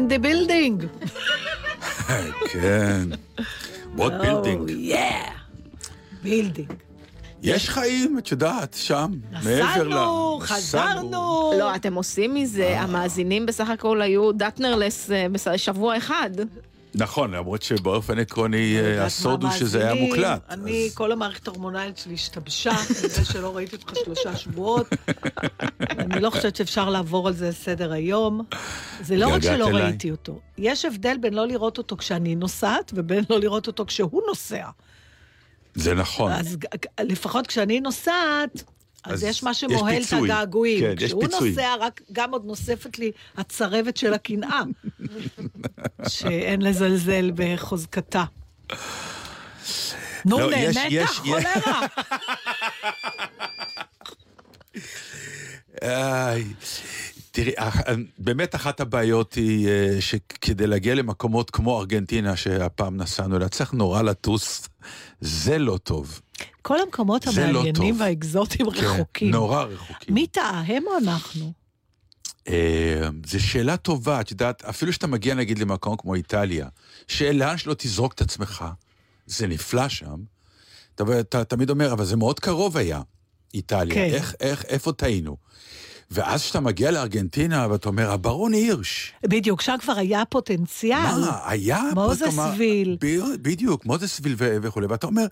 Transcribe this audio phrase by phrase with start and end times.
[0.00, 0.86] in the building.
[2.52, 3.08] כן.
[3.96, 4.68] what oh, building?
[4.68, 5.30] yeah.
[6.24, 6.72] building.
[7.42, 9.88] יש חיים, את יודעת, שם, מעבר ל...
[9.88, 11.52] נסענו, חזרנו.
[11.58, 16.30] לא, אתם עושים מזה, המאזינים בסך הכל היו דאטנרלס אה, שבוע אחד.
[16.94, 20.42] נכון, למרות שבאופן עקרוני אה, הסוד הוא שזה היה מוקלט.
[20.50, 22.72] אני, כל המערכת ההורמונלית שלי השתבשה,
[23.04, 24.86] בגלל שלא ראיתי אותך שלושה שבועות.
[25.98, 28.44] אני לא חושבת שאפשר לעבור על זה סדר היום.
[29.02, 33.24] זה לא רק שלא ראיתי אותו, יש הבדל בין לא לראות אותו כשאני נוסעת, ובין
[33.30, 34.68] לא לראות אותו כשהוא נוסע.
[35.74, 36.32] זה נכון.
[36.32, 36.56] אז
[37.00, 38.64] לפחות כשאני נוסעת,
[39.04, 40.80] אז, אז יש מה שמוהל את הגעגועים.
[40.80, 44.62] כן, כשהוא נוסע, רק גם עוד נוספת לי הצרבת של הקנאה,
[46.08, 48.24] שאין לזלזל בחוזקתה.
[50.24, 51.86] נו, לא, נהנית, חולרה.
[57.30, 57.52] תראי,
[58.18, 64.02] באמת אחת הבעיות היא אה, שכדי להגיע למקומות כמו ארגנטינה, שהפעם נסענו אליה, צריך נורא
[64.02, 64.68] לטוס,
[65.20, 66.20] זה לא טוב.
[66.62, 69.30] כל המקומות לא המעניינים לא והאקזוטיים כן, רחוקים.
[69.30, 70.14] נורא רחוקים.
[70.14, 71.52] מי טעה, הם או אנחנו?
[72.48, 76.68] אה, זו שאלה טובה, את יודעת, אפילו שאתה מגיע נגיד למקום כמו איטליה,
[77.08, 78.64] שלאן שלא תזרוק את עצמך,
[79.26, 80.16] זה נפלא שם,
[80.94, 83.02] אתה, אתה תמיד אומר, אבל זה מאוד קרוב היה,
[83.54, 84.14] איטליה, כן.
[84.14, 85.36] איך, איך, איפה טעינו?
[86.10, 89.12] ואז כשאתה מגיע לארגנטינה ואתה אומר, הברון הירש.
[89.22, 91.20] בדיוק, שם כבר היה פוטנציאל.
[91.20, 91.82] מה, היה?
[91.94, 92.96] מוזסוויל.
[93.42, 95.26] בדיוק, מוזסוויל וכולי, ואתה אומר,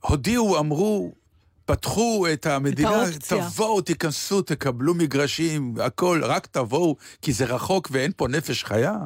[0.00, 1.12] הודיעו, אמרו,
[1.64, 8.12] פתחו את המדינה, את תבואו, תיכנסו, תקבלו מגרשים, הכל, רק תבואו, כי זה רחוק ואין
[8.16, 8.96] פה נפש חיה.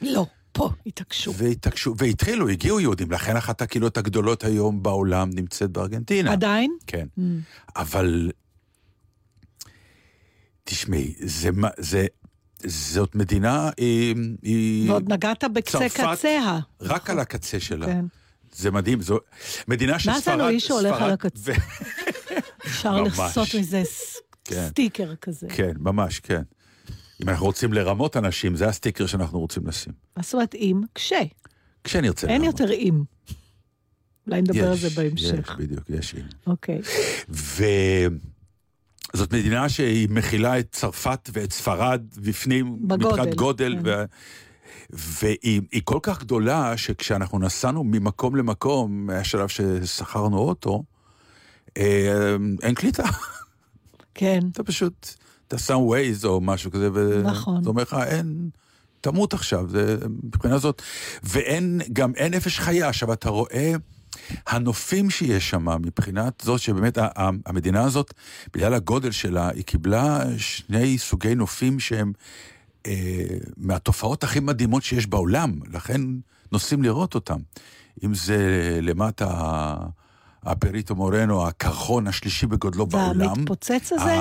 [0.00, 0.26] לא.
[0.52, 1.34] פה התעקשו.
[1.34, 6.32] והתעקשו, והתחילו, הגיעו יהודים, לכן אחת הקהילות הגדולות היום בעולם נמצאת בארגנטינה.
[6.32, 6.76] עדיין?
[6.86, 7.06] כן.
[7.18, 7.22] Mm.
[7.76, 8.30] אבל,
[10.64, 12.06] תשמעי, זה, זה,
[12.66, 14.16] זאת מדינה, היא...
[14.42, 16.58] היא ועוד נגעת בקצה קצה.
[16.80, 17.86] רק על הקצה שלה.
[17.86, 18.04] כן.
[18.52, 19.18] זה מדהים, זו
[19.68, 20.14] מדינה שספרד...
[20.14, 21.52] מה זה אלוהי שהולך על הקצה?
[22.66, 23.82] אפשר לעשות מזה
[24.44, 24.66] כן.
[24.68, 25.46] סטיקר כזה.
[25.50, 26.42] כן, ממש, כן.
[27.22, 29.92] אם אנחנו רוצים לרמות אנשים, זה הסטיקר שאנחנו רוצים לשים.
[30.16, 30.80] מה זאת אומרת אם?
[30.94, 31.20] כשה.
[31.84, 32.42] כשנרצה לרמות.
[32.42, 33.02] אין יותר אם.
[34.26, 35.50] אולי נדבר על זה בהמשך.
[35.50, 36.22] יש, בדיוק, יש אם.
[36.46, 36.80] אוקיי.
[37.28, 38.12] וזאת
[39.32, 42.78] מדינה שהיא מכילה את צרפת ואת ספרד בפנים.
[42.80, 43.76] מבחינת גודל.
[44.90, 50.82] והיא כל כך גדולה, שכשאנחנו נסענו ממקום למקום, היה שלב ששכרנו אוטו,
[51.76, 53.04] אה, אין קליטה.
[54.14, 54.40] כן.
[54.52, 55.14] אתה פשוט,
[55.48, 56.90] אתה שם ווייז או משהו כזה,
[57.22, 57.58] נכון.
[57.58, 58.50] וזה אומר לך, אין,
[59.00, 60.82] תמות עכשיו, זה מבחינה זאת,
[61.22, 62.88] ואין, גם אין נפש חיה.
[62.88, 63.74] עכשיו, אתה רואה...
[64.46, 66.98] הנופים שיש שם, מבחינת זאת שבאמת
[67.46, 68.14] המדינה הזאת,
[68.54, 72.12] בגלל הגודל שלה, היא קיבלה שני סוגי נופים שהם
[73.56, 76.00] מהתופעות הכי מדהימות שיש בעולם, לכן
[76.52, 77.38] נוסעים לראות אותם.
[78.04, 78.38] אם זה
[78.82, 79.26] למטה
[80.42, 83.20] הפריטו מורנו, הקרחון השלישי בגודלו בעולם.
[83.20, 84.20] והמתפוצץ הזה?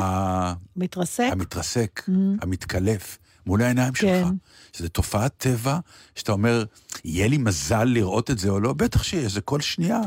[0.76, 1.30] מתרסק?
[1.32, 2.12] המתרסק, mm.
[2.42, 4.22] המתקלף, מול העיניים כן.
[4.24, 4.28] שלך.
[4.74, 5.80] שזה תופעת טבע,
[6.16, 6.64] שאתה אומר,
[7.06, 8.74] יהיה לי מזל לראות את זה או לא?
[8.74, 10.02] בטח שיש, זה כל שנייה.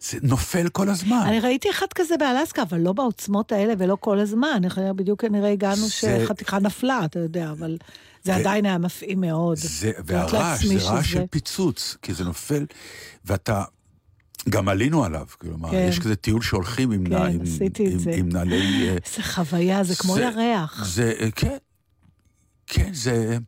[0.00, 1.22] זה נופל כל הזמן.
[1.26, 4.62] אני ראיתי אחד כזה באלסקה, אבל לא בעוצמות האלה ולא כל הזמן.
[4.96, 5.90] בדיוק כנראה הגענו זה...
[5.90, 7.76] שחתיכה נפלה, אתה יודע, אבל
[8.22, 8.34] זה ו...
[8.34, 9.56] עדיין היה מפעים מאוד.
[9.56, 11.20] זה, והרעש, זה רעש שזה...
[11.20, 12.66] של פיצוץ, כי זה נופל,
[13.24, 13.64] ואתה...
[14.48, 15.86] גם עלינו עליו, כלומר, כן.
[15.88, 17.40] יש כזה טיול שהולכים עם, כן, נע, עם,
[17.78, 18.88] עם, עם נעלי...
[18.88, 20.84] אה, איזה חוויה, זה כמו ירח.
[20.84, 21.56] זה, אה, כן,
[22.66, 23.38] כן, זה...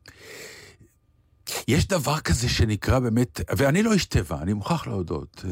[1.68, 5.44] יש דבר כזה שנקרא באמת, ואני לא איש טבע, אני מוכרח להודות.
[5.44, 5.50] אה,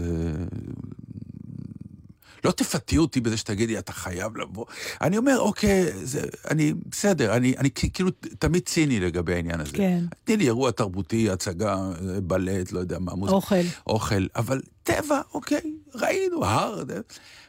[2.45, 4.65] לא תפתי אותי בזה שתגידי, אתה חייב לבוא.
[5.01, 9.73] אני אומר, אוקיי, זה, אני, בסדר, אני, אני כאילו תמיד ציני לגבי העניין הזה.
[9.73, 10.05] כן.
[10.25, 11.77] תני לי אירוע תרבותי, הצגה,
[12.23, 13.37] בלט, לא יודע מה, מוזיקה.
[13.37, 13.55] אוכל.
[13.87, 15.61] אוכל, אבל טבע, אוקיי,
[15.95, 16.83] ראינו, הר,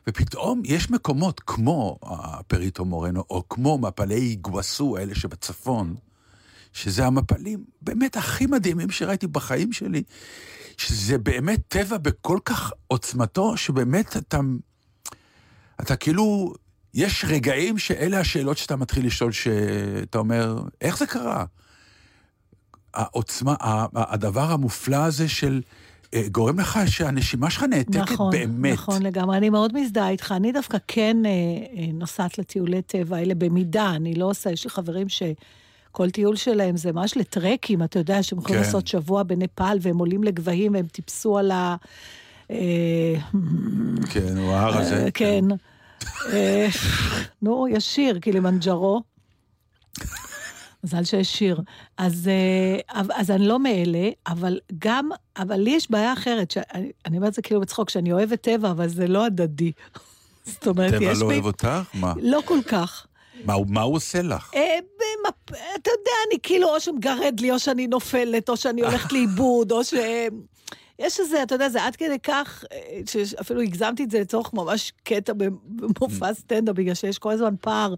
[0.07, 5.95] ופתאום יש מקומות כמו הפריטו מורנו, או כמו מפלי איגווסו, האלה שבצפון,
[6.73, 10.03] שזה המפלים באמת הכי מדהימים שראיתי בחיים שלי,
[10.77, 14.39] שזה באמת טבע בכל כך עוצמתו, שבאמת אתה,
[15.81, 16.53] אתה כאילו,
[16.93, 21.45] יש רגעים שאלה השאלות שאתה מתחיל לשאול, שאתה אומר, איך זה קרה?
[22.93, 23.55] העוצמה,
[23.95, 25.61] הדבר המופלא הזה של...
[26.13, 28.73] אה, גורם לך שהנשימה שלך נעתקת נכון, באמת.
[28.73, 30.33] נכון לגמרי, אני מאוד מזדהה איתך.
[30.37, 34.69] אני דווקא כן אה, אה, נוסעת לטיולי טבע האלה במידה, אני לא עושה, יש לי
[34.69, 35.23] חברים ש...
[35.91, 38.65] כל טיול שלהם זה ממש לטרקים, אתה יודע, שהם יכולים כן.
[38.65, 41.75] לעשות שבוע בנפאל, והם עולים לגבהים, והם טיפסו על ה...
[42.51, 43.15] אה,
[44.11, 45.03] כן, הוא ההר הזה.
[45.03, 45.45] אה, כן.
[46.33, 46.67] אה,
[47.41, 49.01] נו, יש שיר, קילימנג'רו.
[50.83, 51.61] מזל שיש שיר.
[51.97, 52.29] אז,
[52.89, 57.33] אז אני לא מאלה, אבל גם, אבל לי יש בעיה אחרת, שאני אני אומרת את
[57.33, 59.71] זה כאילו בצחוק, שאני אוהבת טבע, אבל זה לא הדדי.
[60.53, 61.33] זאת אומרת, טבע יש לא בי...
[61.33, 61.67] אוהב אותך?
[61.93, 62.13] מה?
[62.21, 63.07] לא כל כך.
[63.45, 64.51] מה מה הוא עושה לך?
[64.55, 64.79] אה.
[65.75, 69.83] אתה יודע, אני כאילו, או שמגרד לי, או שאני נופלת, או שאני הולכת לאיבוד, או
[69.83, 69.93] ש...
[71.01, 74.91] יש איזה, אתה יודע, זה עד כדי כך, אה, שאפילו הגזמתי את זה לצורך ממש
[75.03, 77.93] קטע במופע סטנדאפ, בגלל שיש כל הזמן פער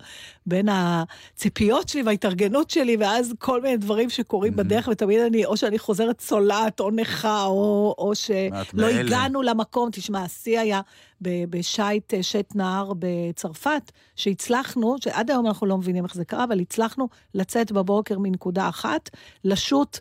[0.45, 5.79] בין הציפיות שלי וההתארגנות שלי, ואז כל מיני דברים שקורים בדרך, ותמיד אני, או שאני
[5.79, 8.87] חוזרת צולעת, או נכה, או, או שלא.
[8.87, 9.89] הגענו למקום.
[9.91, 10.81] תשמע, השיא היה
[11.21, 16.59] בשייט אה, שט נהר בצרפת, שהצלחנו, שעד היום אנחנו לא מבינים איך זה קרה, אבל
[16.59, 19.09] הצלחנו לצאת בבוקר מנקודה אחת,
[19.43, 19.99] לשוט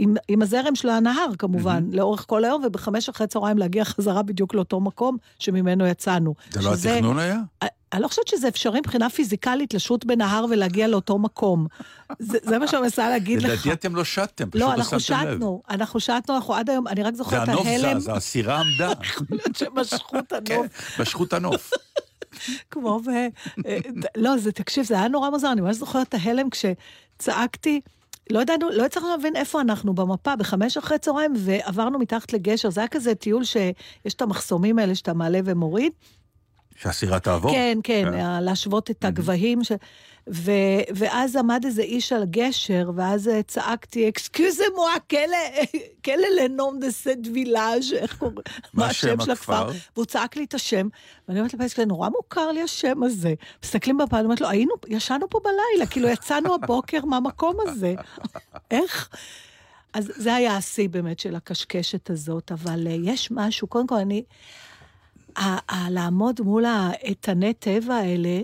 [0.00, 1.96] עם, עם הזרם של הנהר, כמובן, mm-hmm.
[1.96, 6.34] לאורך כל היום, ובחמש אחרי צהריים להגיע חזרה בדיוק לאותו מקום שממנו יצאנו.
[6.50, 7.38] זה לא התכנון היה?
[7.92, 11.66] אני לא חושבת שזה אפשרי מבחינה פיזיקלית לשוט בנהר ולהגיע לאותו מקום.
[12.18, 13.50] זה, זה מה שאני מנסה להגיד לך.
[13.50, 15.00] לדעתי אתם לא שטתם, פשוט לא, לא שמתם לב.
[15.34, 18.00] שטנו, אנחנו שטנו, אנחנו עד היום, אני רק זה זוכרת את הנוף ההלם.
[18.00, 18.92] זז, הסירה עמדה.
[19.04, 21.00] יכול להיות שמשכו את כן, הנוף.
[21.00, 21.70] משכו את הנוף.
[22.70, 23.08] כמו ב...
[23.66, 23.78] אה,
[24.16, 27.80] לא, זה, תקשיב, זה היה נורא מוזר, אני ממש זוכרת את ההלם כשצעקתי.
[28.30, 32.70] לא ידענו, לא הצלחנו להבין איפה אנחנו במפה, בחמש אחרי צהריים, ועברנו מתחת לגשר.
[32.70, 35.92] זה היה כזה טיול שיש את המחסומים האלה שאתה מעלה ומוריד.
[36.82, 37.52] שהסירה תעבור?
[37.52, 38.14] כן, כן, כן.
[38.14, 39.64] ה- להשוות את הגבהים.
[39.64, 39.72] ש...
[40.28, 40.50] ו...
[40.94, 44.94] ואז עמד איזה איש על גשר, ואז אה, צעקתי, אקסקיוזה מואה,
[46.04, 48.36] כלה לנום דה סט וילאז', איך קוראים?
[48.74, 49.70] מה השם שם של הכפר?
[49.96, 50.88] והוא צעק לי את השם,
[51.28, 53.34] ואני אומרת לפייסק, נורא מוכר לי השם הזה.
[53.64, 57.94] מסתכלים בפעם, אני אומרת לו, היינו, ישנו פה בלילה, כאילו יצאנו הבוקר מהמקום הזה.
[58.70, 59.08] איך?
[59.92, 64.22] אז זה היה השיא באמת של הקשקשת הזאת, אבל אה, יש משהו, קודם כל אני...
[65.90, 68.40] לעמוד מול האיתני טבע האלה,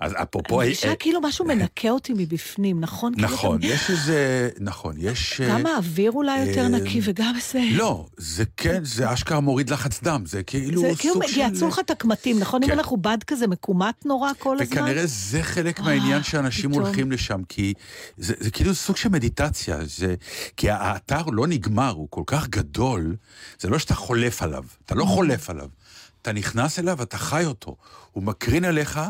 [0.00, 0.60] אז אפרופו...
[0.60, 3.14] אני אה, מרגישה כאילו משהו מנקה אותי מבפנים, נכון?
[3.14, 4.48] כאילו נכון, יש איזה...
[4.60, 5.40] נכון, יש...
[5.40, 7.60] אה, גם האוויר אולי יותר אה, נקי וגם זה...
[7.72, 11.40] לא, זה כן, זה אשכרה מוריד לחץ דם, זה כאילו זה סוג כאילו של...
[11.40, 12.62] יעצו לך את הקמטים, נכון?
[12.62, 12.78] אם כן.
[12.78, 14.78] אנחנו בד כזה מקומט נורא כל הזמן.
[14.78, 16.70] וכנראה זה חלק אה, מהעניין שאנשים.
[16.70, 17.74] הולכים לשם, כי
[18.16, 20.14] זה, זה כאילו סוג של מדיטציה, זה,
[20.56, 23.16] כי האתר לא נגמר, הוא כל כך גדול,
[23.60, 24.94] זה לא שאתה חולף עליו, אתה.
[24.94, 25.68] לא חולף עליו.
[26.24, 27.76] אתה נכנס אליו, אתה חי אותו.
[28.12, 29.00] הוא מקרין עליך,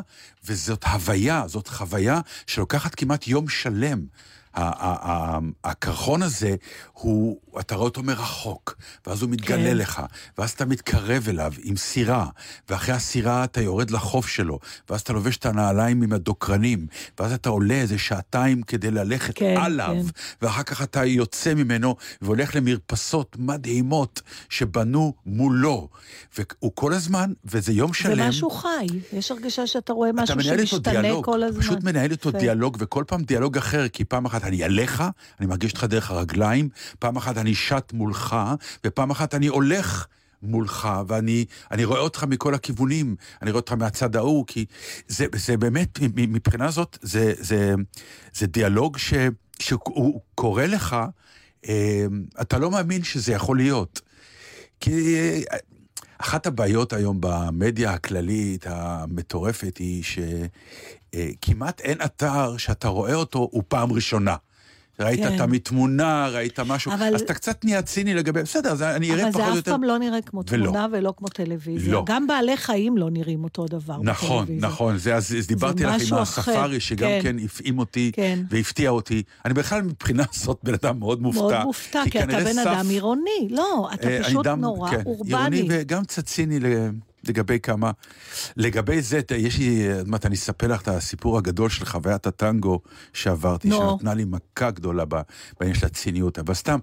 [0.44, 4.06] וזאת הוויה, זאת חוויה שלוקחת כמעט יום שלם.
[5.64, 6.54] הקרחון הזה,
[6.92, 9.76] הוא, אתה רואה אותו מרחוק, ואז הוא מתגלה כן.
[9.76, 10.02] לך,
[10.38, 12.26] ואז אתה מתקרב אליו עם סירה,
[12.68, 14.58] ואחרי הסירה אתה יורד לחוף שלו,
[14.90, 16.86] ואז אתה לובש את הנעליים עם הדוקרנים,
[17.18, 20.10] ואז אתה עולה איזה שעתיים כדי ללכת כן, עליו, כן.
[20.42, 25.88] ואחר כך אתה יוצא ממנו והולך למרפסות מדהימות שבנו מולו.
[26.38, 28.28] והוא כל הזמן, וזה יום זה שלם.
[28.28, 31.62] משהו חי, יש הרגשה שאתה רואה אתה משהו מנהל איתו שמשתנה דיאלוג, כל הזמן.
[31.62, 32.38] פשוט מנהל איתו כן.
[32.38, 35.02] דיאלוג, וכל פעם דיאלוג אחר, כי פעם אחת אני עליך,
[35.40, 38.36] אני מרגיש אותך דרך הרגליים, פעם אחת אני שט מולך,
[38.84, 40.06] ופעם אחת אני הולך
[40.42, 44.64] מולך, ואני אני רואה אותך מכל הכיוונים, אני רואה אותך מהצד ההוא, כי
[45.08, 47.74] זה, זה באמת, מבחינה זאת, זה, זה,
[48.34, 49.14] זה דיאלוג ש,
[49.58, 50.96] שהוא קורא לך,
[51.68, 52.06] אה,
[52.40, 54.00] אתה לא מאמין שזה יכול להיות.
[54.80, 55.16] כי
[55.52, 55.58] אה,
[56.18, 60.02] אחת הבעיות היום במדיה הכללית המטורפת היא
[61.14, 64.36] שכמעט אין אתר שאתה רואה אותו, הוא פעם ראשונה.
[65.00, 65.36] ראית כן.
[65.36, 69.22] את מתמונה, ראית משהו, אבל- אז אתה קצת נהיה ציני לגבי, בסדר, אז אני אראה
[69.22, 69.70] אבל פחות זה או אף יותר.
[69.72, 70.64] פעם לא נראה כמו ולא.
[70.66, 71.92] תמונה ולא כמו טלוויזיה.
[71.92, 72.04] לא.
[72.06, 74.68] גם בעלי חיים לא נראים אותו דבר נכון, בטלוויזיה.
[74.68, 77.36] נכון, זה, אז, אז דיברתי לך עם הספארי, שגם כן, כן.
[77.44, 78.38] הפעים אותי, כן.
[78.50, 79.22] והפתיע אותי.
[79.44, 81.40] אני בכלל מבחינה זאת בן אדם מאוד מופתע.
[81.42, 83.48] מאוד מופתע, כי אתה כנראה בן סף- אדם עירוני.
[83.50, 85.36] לא, אתה אה, פשוט דם- נורא כן, אורבני.
[85.56, 86.66] עירוני וגם קצת ציני ל...
[87.28, 87.90] לגבי כמה...
[88.56, 92.80] לגבי זה, יש לי, עוד מעט אני אספר לך את הסיפור הגדול של חוויית הטנגו
[93.12, 93.76] שעברתי, נו.
[93.76, 95.04] שנתנה לי מכה גדולה
[95.60, 96.38] בעניין של הציניות.
[96.38, 96.78] אבל סתם,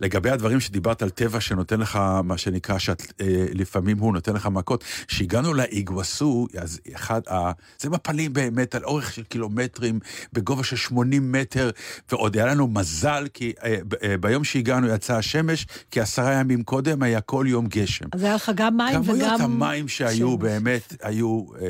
[0.00, 5.54] לגבי הדברים שדיברת על טבע שנותן לך, מה שנקרא, שלפעמים הוא נותן לך מכות, כשהגענו
[5.54, 9.98] לאיגווסו, אז אחד, ה- זה מפלים באמת על אורך של קילומטרים,
[10.32, 11.70] בגובה של 80 מטר,
[12.12, 17.02] ועוד היה לנו מזל, כי אה, אה, ביום שהגענו יצאה השמש, כי עשרה ימים קודם
[17.02, 18.04] היה כל יום גשם.
[18.12, 19.55] אז היה לך גם מים וגם...
[19.56, 20.40] המים שהיו שמש.
[20.40, 21.68] באמת היו אה,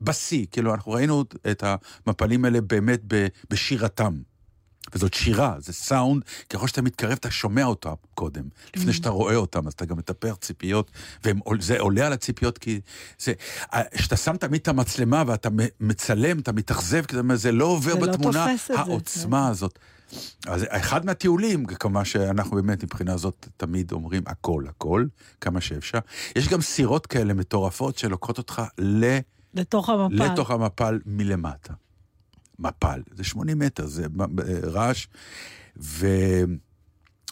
[0.00, 1.64] בשיא, כאילו אנחנו ראינו את
[2.06, 4.14] המפלים האלה באמת ב, בשירתם.
[4.94, 8.42] וזאת שירה, זה סאונד, ככל שאתה מתקרב אתה שומע אותם קודם,
[8.76, 10.90] לפני שאתה רואה אותם, אז אתה גם מטפח ציפיות,
[11.24, 12.80] וזה עולה על הציפיות כי
[13.18, 13.32] זה,
[13.94, 15.48] כשאתה שם תמיד את המצלמה ואתה
[15.80, 19.78] מצלם, אתה מתאכזב, כי זה לא עובר זה לא בתמונה, תופס את זה, העוצמה הזאת.
[20.46, 25.06] אז אחד מהטיולים, כמובן שאנחנו באמת מבחינה זאת תמיד אומרים הכל, הכל,
[25.40, 25.98] כמה שאפשר.
[26.36, 29.18] יש גם סירות כאלה מטורפות שלוקחות אותך ל...
[29.54, 30.32] לתוך המפל.
[30.32, 31.72] לתוך המפל מלמטה.
[32.58, 34.06] מפל, זה 80 מטר, זה
[34.62, 35.06] רעש.
[35.76, 36.06] ו...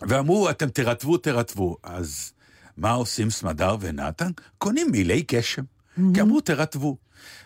[0.08, 1.76] ואמרו, אתם תרטבו, תרטבו.
[1.82, 2.32] אז
[2.76, 4.30] מה עושים סמדר ונתן?
[4.58, 5.62] קונים מילי גשם.
[6.14, 6.96] כי אמרו, תרטבו.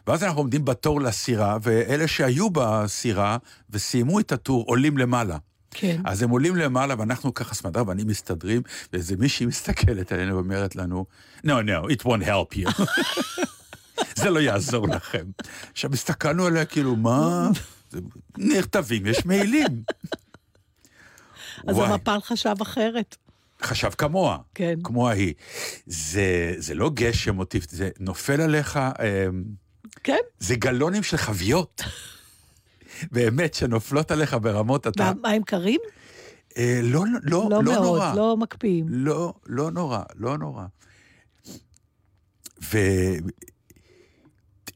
[0.07, 3.39] ואז אנחנו עומדים בתור לסירה, ואלה שהיו בסירה
[3.71, 5.37] וסיימו את הטור עולים למעלה.
[5.71, 6.01] כן.
[6.05, 8.63] אז הם עולים למעלה, ואנחנו ככה, סמדר ואני מסתדרים,
[8.93, 11.07] ואיזה מישהי מסתכלת עלינו ואומרת לנו,
[11.47, 12.83] no, no, it won't help you.
[14.21, 15.25] זה לא יעזור לכם.
[15.73, 17.51] עכשיו, הסתכלנו עליה כאילו, מה?
[18.39, 19.83] נכתבים, יש מעילים.
[21.67, 23.17] אז המפל חשב אחרת.
[23.63, 24.75] חשב כמוה, כן.
[24.85, 25.35] כמו ההיא.
[25.87, 29.27] זה, זה לא גשם מוטיב, זה נופל עליך, אה,
[30.05, 30.19] כן.
[30.39, 31.83] זה גלונים של חביות.
[33.13, 35.13] באמת, שנופלות עליך ברמות, אתה...
[35.23, 35.81] והמים קרים?
[36.57, 38.15] אה, לא, לא, לא לא מאוד, נורא.
[38.15, 38.87] לא מקפיאים.
[38.89, 40.65] לא, לא נורא, לא נורא.
[42.63, 42.79] ו...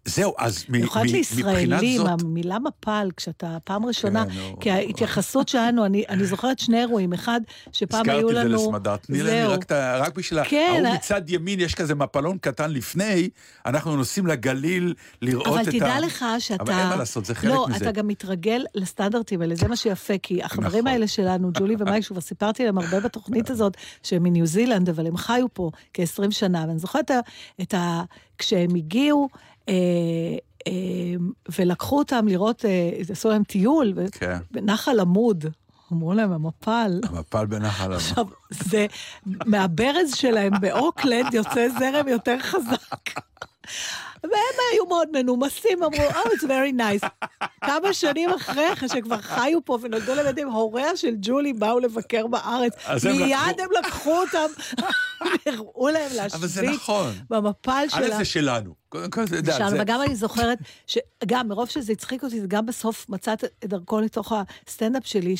[0.09, 2.23] זהו, אז מ- במיוחד מ- לישראלים, מבחינת זאת...
[2.23, 4.61] המילה מפל, כשאתה פעם ראשונה, כן.
[4.61, 7.41] כי ההתייחסות שלנו, אני אני זוכרת שני אירועים, אחד,
[7.73, 8.59] שפעם היו הזכרתי את לנו...
[8.59, 9.45] זה לסמדר, תני לי.
[9.71, 10.45] רק, בשביל...
[10.45, 13.29] כן, ההוא מצד ימין יש כזה מפלון קטן לפני,
[13.67, 15.61] אנחנו נוסעים לגליל לראות את ה...
[15.61, 16.63] אבל תדע לך שאתה...
[16.63, 17.77] אבל אין מה לעשות, זה חלק לא, מזה.
[17.77, 20.87] אתה גם מתרגל לסטנדרטים האלה, זה מה שיפה, כי החברים נכון.
[20.87, 25.17] האלה שלנו, ג'ולי ומייק, שכבר סיפרתי להם הרבה בתוכנית הזאת, שהם מניו זילנד, אבל הם
[25.17, 27.11] חיו פה כ-20 שנה, ואני זוכרת
[27.63, 28.03] את ה-.
[28.39, 29.29] כשהם הגיעו,
[31.59, 35.45] ולקחו אותם לראות, אה, עשו להם טיול, כן, בנחל עמוד,
[35.93, 37.01] אמרו להם, המפל.
[37.05, 37.97] המפל בנחל עמוד.
[37.97, 38.87] עכשיו, זה,
[39.27, 43.21] מהברז שלהם באוקלנד יוצא זרם יותר חזק.
[44.23, 47.09] והם היו מאוד מנומסים, אמרו, Oh, it's very nice.
[47.65, 52.27] כמה שנים אחרי, אחרי שכבר חיו פה ונולדו להם ילדים, הוריה של ג'ולי באו לבקר
[52.27, 52.73] בארץ.
[53.05, 54.47] מיד הם לקחו אותם,
[55.47, 57.13] הראו להם אבל זה להשוויץ נכון.
[57.31, 58.17] במפל א', שלה.
[58.17, 58.75] זה שלנו.
[58.89, 59.41] קודם כל, זה...
[59.59, 64.01] שם, וגם אני זוכרת, שגם מרוב שזה הצחיק אותי, זה גם בסוף מצאת את דרכו
[64.01, 64.33] לתוך
[64.67, 65.37] הסטנדאפ שלי,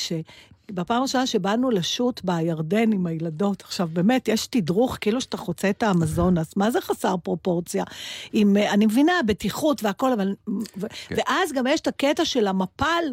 [0.71, 5.83] שבפעם הראשונה שבאנו לשוט בירדן עם הילדות, עכשיו באמת, יש תדרוך כאילו שאתה חוצה את
[5.83, 7.85] האמזונס, מה זה חסר פרופורציה?
[8.33, 10.35] עם, אה, אני מבינה, בטיחות והכל, אבל...
[10.49, 13.05] ו- ואז גם יש את הקטע של המפל,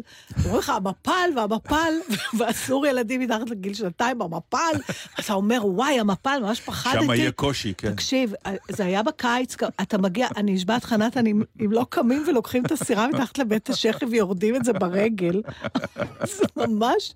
[0.44, 1.94] אומרים לך, המפל והמפל,
[2.38, 4.74] ואסור ילדים מתחת לגיל שנתיים במפל,
[5.20, 7.04] אתה אומר, וואי, המפל, ממש פחדתי.
[7.04, 7.92] שם יהיה קושי, כן.
[7.92, 8.32] תקשיב,
[8.68, 13.08] זה היה בקיץ, אתה מגיע, אני נשבעת לך, נתן, אם, לא קמים ולוקחים את הסירה
[13.08, 15.42] מתחת לבית השחי ויורדים את זה ברגל,
[16.36, 17.14] זה ממש...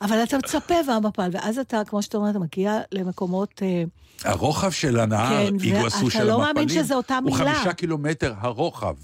[0.00, 3.62] אבל אתה מצפה והמפל, ואז אתה, כמו שאתה אומר, אתה מגיע למקומות...
[3.62, 3.84] אה,
[4.24, 7.54] הרוחב של הנהר, כן, איגווסו ואתה של לא המפלים, מאמין שזה אותה הוא מילה.
[7.54, 8.94] חמישה קילומטר הרוחב.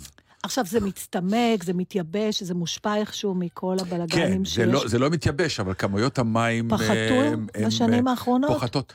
[0.42, 4.66] עכשיו, זה מצטמק, זה מתייבש, זה מושפע איכשהו מכל כן, הבלגנים זה שיש.
[4.66, 6.68] לא, זה לא מתייבש, אבל כמויות המים...
[6.70, 6.84] פחתו
[7.24, 8.50] הם- הם, בשנים אה, האחרונות?
[8.50, 8.92] פוחתות.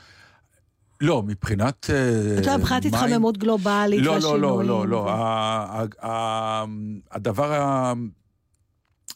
[1.00, 4.42] לא, מבחינת אה, אתה יודע, מבחינת התחממות גלובלית לא, לא, והשינויים.
[4.42, 5.10] לא, לא, לא.
[5.10, 6.64] ה- ה-
[7.12, 7.92] הדבר ה-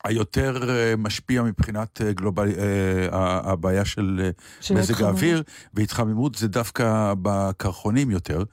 [0.04, 2.48] היותר אה, משפיע מבחינת אה, גלובל...
[2.58, 3.08] אה,
[3.52, 5.02] הבעיה של של מזג.
[5.02, 5.42] האוויר
[5.74, 8.44] והתחממות זה דווקא בקרחונים יותר.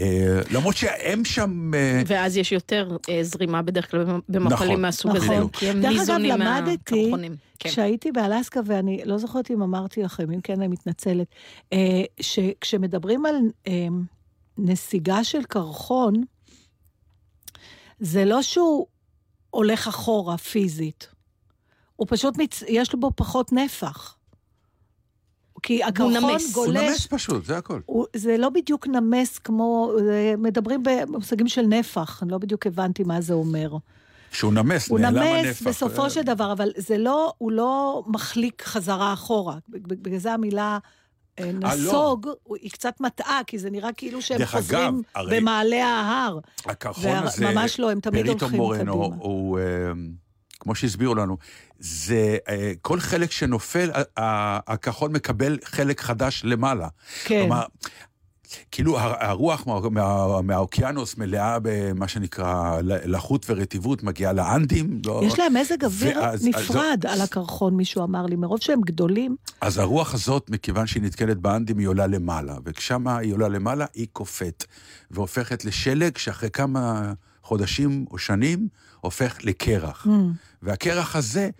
[0.00, 1.70] אה, למרות שהם שם...
[1.74, 5.48] אה, ואז יש יותר אה, זרימה בדרך כלל במפלים נכון, מהסוג הזה, נכון.
[5.48, 7.36] כי הם דרך אגב, ניזונים למדתי מהקרחונים.
[7.58, 7.68] כן.
[7.68, 11.26] כשהייתי באלסקה, ואני לא זוכרת אם אמרתי לכם, אם כן, אני מתנצלת,
[11.72, 13.34] אה, שכשמדברים על
[13.66, 13.86] אה,
[14.58, 16.24] נסיגה של קרחון,
[18.00, 18.86] זה לא שהוא
[19.50, 21.08] הולך אחורה פיזית,
[21.96, 22.62] הוא פשוט, מצ...
[22.68, 24.16] יש בו פחות נפח.
[25.62, 26.56] כי הקרחון נמס.
[26.56, 26.76] הוא גולש...
[26.90, 27.80] נמס פשוט, זה הכל.
[27.86, 29.92] הוא, זה לא בדיוק נמס כמו,
[30.38, 33.76] מדברים במושגים של נפח, אני לא בדיוק הבנתי מה זה אומר.
[34.32, 35.66] שהוא נמס, הוא נעלם נמס הנפח.
[35.66, 39.58] בסופו אה, של דבר, אבל זה לא, הוא לא מחליק חזרה אחורה.
[39.68, 40.78] בג- בגלל זה המילה אה.
[41.44, 45.84] נסוג, הוא- היא קצת מטעה, כי זה נראה כאילו שהם דרך אגב, חוזרים הרי- במעלה
[45.86, 46.38] ההר.
[46.64, 49.16] הקרחון וה- הזה, ממש לא, הם תמיד הולכים מורנו, קדימה.
[49.24, 49.64] הוא, אה,
[50.60, 51.36] כמו שהסבירו לנו,
[51.78, 56.88] זה אה, כל חלק שנופל, ה- ה- הקרחון מקבל חלק חדש למעלה.
[57.24, 57.40] כן.
[57.40, 57.62] כלומר,
[58.70, 65.00] כאילו הר- הרוח מה, מה, מהאוקיינוס מלאה במה שנקרא לחות ורטיבות, מגיעה לאנדים.
[65.06, 68.80] לא, יש להם מזג אוויר ואז- אז נפרד על הקרחון, מישהו אמר לי, מרוב שהם
[68.80, 69.36] גדולים.
[69.60, 74.06] אז הרוח הזאת, מכיוון שהיא נתקלת באנדים, היא עולה למעלה, וכשם היא עולה למעלה, היא
[74.12, 74.64] קופאת,
[75.10, 78.68] והופכת לשלג שאחרי כמה חודשים או שנים
[79.00, 80.06] הופך לקרח.
[80.06, 80.10] Mm.
[80.62, 81.50] והקרח הזה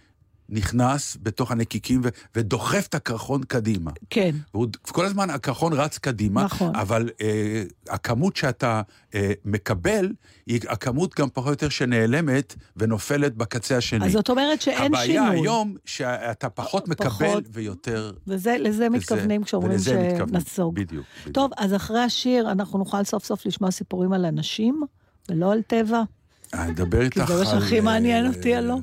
[0.48, 3.90] נכנס בתוך הנקיקים ו- ודוחף את הקרחון קדימה.
[4.10, 4.30] כן.
[4.54, 6.76] והוא, כל הזמן הקרחון רץ קדימה, נכון.
[6.76, 8.82] אבל אה, הכמות שאתה
[9.14, 10.12] אה, מקבל,
[10.46, 14.06] היא הכמות גם פחות או יותר שנעלמת ונופלת בקצה השני.
[14.06, 15.40] אז זאת אומרת שאין הבעיה שינוי.
[15.40, 17.44] היום שאתה פחות מקבל פחות.
[17.52, 18.12] ויותר...
[18.26, 19.78] וזה, לזה מתכוונים כשאומרים.
[19.78, 20.74] שנסוג.
[20.74, 21.06] בדיוק.
[21.20, 21.34] בדיוק.
[21.34, 24.82] טוב, אז אחרי השיר אנחנו נוכל סוף סוף לשמוע סיפורים על אנשים,
[25.28, 26.02] ולא על טבע.
[26.54, 28.76] אני אדבר איתך זה מה על, שהכי מעניין אה, אותי, הלא?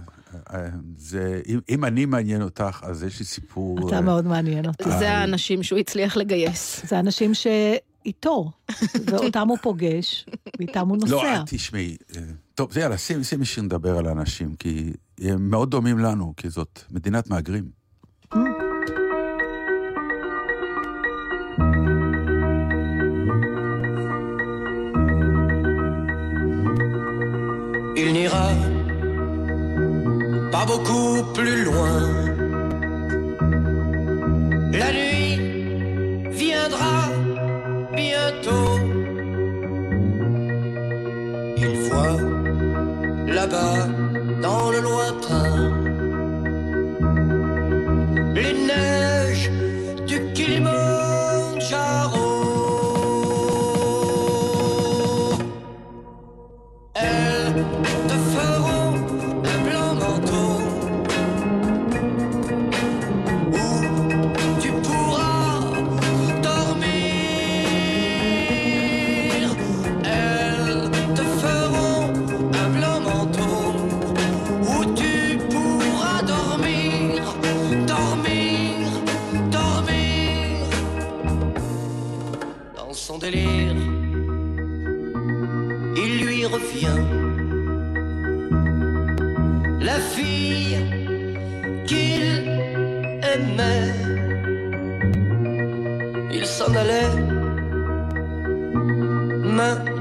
[0.97, 3.87] זה, אם, אם אני מעניין אותך, אז יש לי סיפור...
[3.87, 4.83] אתה אה, מאוד מעניין אותי.
[4.83, 6.85] זה האנשים שהוא הצליח לגייס.
[6.85, 8.51] זה אנשים שאיתו,
[9.05, 10.25] ואותם הוא פוגש,
[10.59, 11.33] ואיתם הוא לא, נוסע.
[11.33, 11.97] אל תשמעי.
[12.15, 12.21] אה,
[12.55, 16.49] טוב, זה יאללה, שימי שימי שיר נדבר על האנשים, כי הם מאוד דומים לנו, כי
[16.49, 17.83] זאת מדינת מהגרים.
[27.95, 28.52] il n'ira
[30.65, 32.01] beaucoup plus loin.
[34.71, 35.39] La nuit
[36.31, 37.09] viendra
[37.95, 38.79] bientôt.
[41.57, 42.17] Il voit
[43.27, 43.87] là-bas
[44.41, 45.22] dans le lointain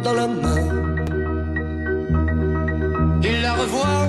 [0.04, 0.62] dans la main.
[3.22, 4.08] Il la revoit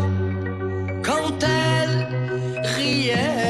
[1.04, 1.96] quand elle
[2.76, 3.43] riait.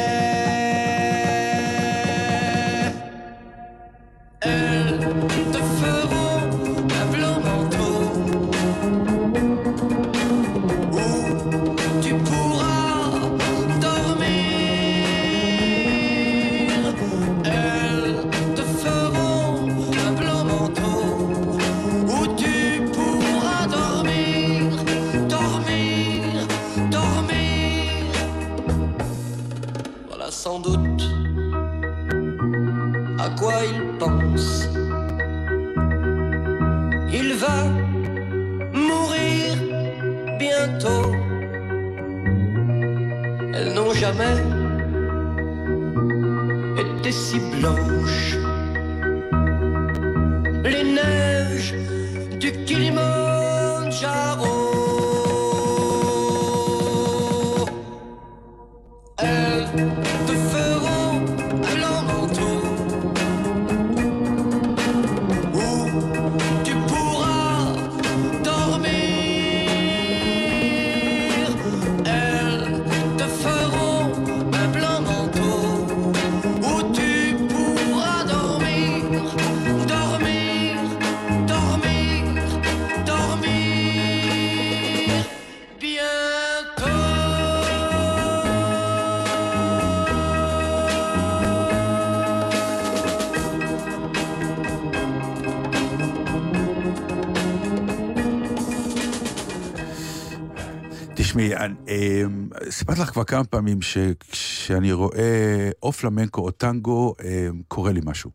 [101.33, 101.53] תשמעי,
[101.87, 102.23] אה,
[102.69, 108.31] סיפרתי לך כבר כמה פעמים שכשאני רואה או פלמנקו או טנגו, אה, קורה לי משהו.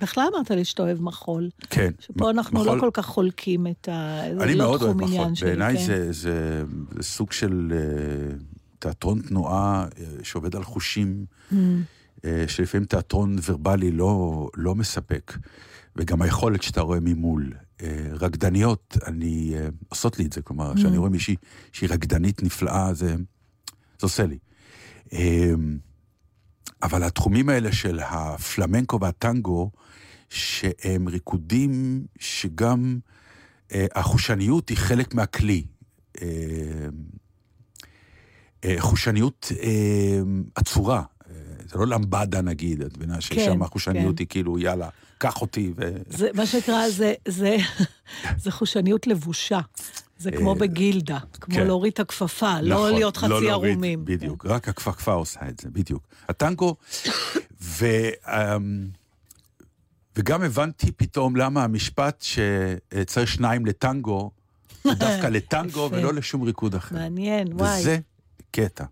[0.00, 1.48] בכלל אמרת לי שאתה אוהב מחול.
[1.70, 1.90] כן.
[1.98, 4.26] שפה אנחנו מחול- לא כל כך חולקים את ה...
[4.26, 5.32] אני לא מאוד אוהב מחול.
[5.40, 5.84] בעיניי כן.
[5.84, 8.36] זה, זה, זה סוג של אה,
[8.78, 11.24] תיאטרון תנועה אה, שעובד על חושים.
[11.52, 11.54] Mm.
[12.24, 15.36] אה, שלפעמים תיאטרון ורבלי לא, לא מספק,
[15.96, 17.52] וגם היכולת שאתה רואה ממול.
[17.82, 21.36] אה, רקדניות, אני, אה, עושות לי את זה, כלומר, כשאני רואה מישהי
[21.72, 23.14] שהיא רקדנית נפלאה, זה,
[23.98, 24.38] זה עושה לי.
[25.12, 25.52] אה,
[26.82, 29.70] אבל התחומים האלה של הפלמנקו והטנגו,
[30.30, 32.98] שהם ריקודים שגם
[33.72, 35.64] אה, החושניות היא חלק מהכלי.
[36.22, 36.26] אה,
[38.64, 40.20] אה, חושניות אה,
[40.54, 41.02] עצורה.
[41.30, 41.34] אה,
[41.66, 44.22] זה לא למבדה נגיד, את מבינה ששם החושניות כן.
[44.22, 44.88] היא כאילו, יאללה,
[45.24, 45.72] קח אותי.
[45.76, 45.96] ו...
[46.06, 47.56] זה, מה שנקרא, זה, זה,
[48.42, 49.60] זה חושניות לבושה.
[50.18, 51.66] זה כמו בגילדה, כמו כן.
[51.66, 54.04] להוריד את הכפפה, לא נכון, להיות חצי להוריד, ערומים.
[54.04, 56.02] בדיוק, רק הכפפה עושה את זה, בדיוק.
[56.28, 56.76] הטנגו,
[57.62, 57.86] ו,
[58.26, 58.88] אמ,
[60.16, 64.30] וגם הבנתי פתאום למה המשפט שצריך שניים לטנגו,
[64.82, 65.88] הוא דווקא לטנגו.
[65.92, 66.94] ולא לשום ריקוד אחר.
[66.94, 67.80] מעניין, וואי.
[67.80, 67.98] וזה
[68.50, 68.84] קטע.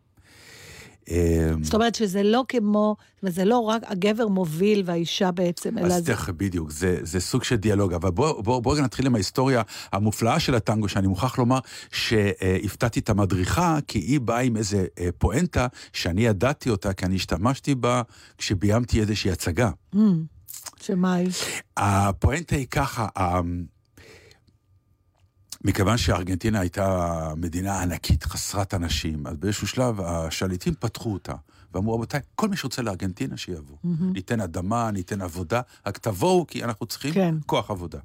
[1.08, 6.04] אמ, זאת אומרת שזה לא כמו, וזה לא רק הגבר מוביל והאישה בעצם, אלא אז
[6.04, 6.12] זה...
[6.12, 7.92] תכף, בדיוק, זה, זה סוג של דיאלוג.
[7.92, 9.62] אבל בואו בוא, בוא נתחיל עם ההיסטוריה
[9.92, 11.58] המופלאה של הטנגו, שאני מוכרח לומר
[11.92, 17.14] שהפתעתי את המדריכה, כי היא באה עם איזה אה, פואנטה שאני ידעתי אותה, כי אני
[17.14, 18.02] השתמשתי בה
[18.38, 19.70] כשביימתי איזושהי הצגה.
[19.94, 19.98] Mm,
[20.80, 21.30] שמה היא?
[21.76, 23.40] הפואנטה היא ככה, ה-
[25.64, 31.34] מכיוון שארגנטינה הייתה מדינה ענקית, חסרת אנשים, אז באיזשהו שלב השליטים פתחו אותה,
[31.74, 33.76] ואמרו, רבותיי, כל מי שרוצה לארגנטינה שיבוא.
[34.12, 37.34] ניתן אדמה, ניתן עבודה, רק תבואו, כי אנחנו צריכים כן.
[37.46, 37.98] כוח עבודה.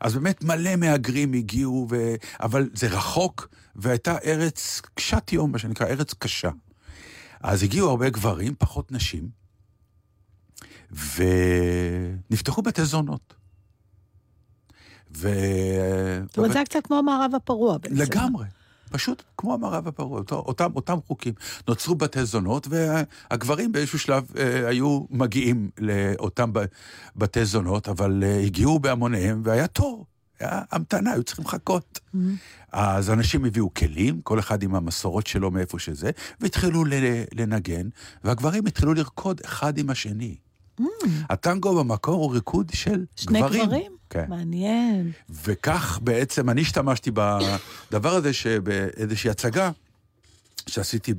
[0.00, 2.14] אז באמת מלא מהגרים הגיעו, ו...
[2.40, 6.50] אבל זה רחוק, והייתה ארץ קשת יום, מה שנקרא, ארץ קשה.
[7.40, 9.28] אז הגיעו הרבה גברים, פחות נשים,
[12.30, 13.34] ונפתחו בתי זונות.
[15.16, 15.28] ו...
[16.26, 17.94] זאת אומרת, זה היה קצת כמו המערב הפרוע בעצם.
[17.96, 18.44] לגמרי.
[18.90, 21.34] פשוט כמו המערב הפרוע, אותם, אותם חוקים.
[21.68, 26.64] נוצרו בתי זונות, והגברים באיזשהו שלב אה, היו מגיעים לאותם ב-
[27.16, 30.06] בתי זונות, אבל אה, הגיעו בהמוניהם והיה תור,
[30.40, 32.00] היה המתנה, היו צריכים לחכות.
[32.14, 32.18] Mm-hmm.
[32.72, 36.84] אז אנשים הביאו כלים, כל אחד עם המסורות שלו מאיפה שזה, והתחילו
[37.34, 37.88] לנגן,
[38.24, 40.36] והגברים התחילו לרקוד אחד עם השני.
[41.30, 43.04] הטנגו במקור הוא ריקוד של.
[43.16, 43.64] שני גברים.
[43.64, 43.92] גברים?
[44.14, 44.24] כן.
[44.28, 45.12] מעניין.
[45.44, 49.70] וכך בעצם אני השתמשתי בדבר הזה שבאיזושהי הצגה
[50.66, 51.14] שעשיתי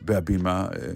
[0.00, 0.92] בהבימה, אה,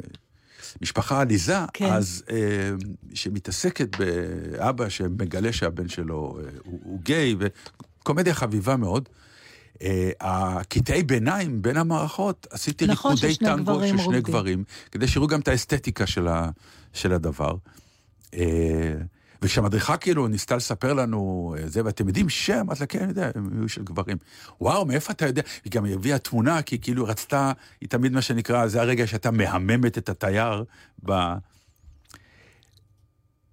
[0.83, 1.93] משפחה עליזה, כן.
[1.93, 2.71] אז אה,
[3.15, 9.09] שמתעסקת באבא שמגלה שהבן שלו אה, הוא, הוא גיי, וקומדיה חביבה מאוד.
[9.83, 14.21] אה, הקטעי ביניים בין המערכות, עשיתי נכון, ריקודי טנגו של שני.
[14.21, 16.51] גברים, כדי שיראו גם את האסתטיקה של, ה,
[16.93, 17.55] של הדבר.
[18.35, 18.95] אה,
[19.43, 22.59] וכשהמדריכה כאילו ניסתה לספר לנו אה, זה, ואתם יודעים שם?
[22.61, 24.17] אמרתי לה, כן, אני יודע, הם היו של גברים.
[24.61, 25.43] וואו, מאיפה אתה יודע?
[25.65, 29.99] היא גם הביאה תמונה, כי כאילו רצתה, היא תמיד מה שנקרא, זה הרגע שאתה מהממת
[29.99, 30.65] את התייר
[31.05, 31.13] ב...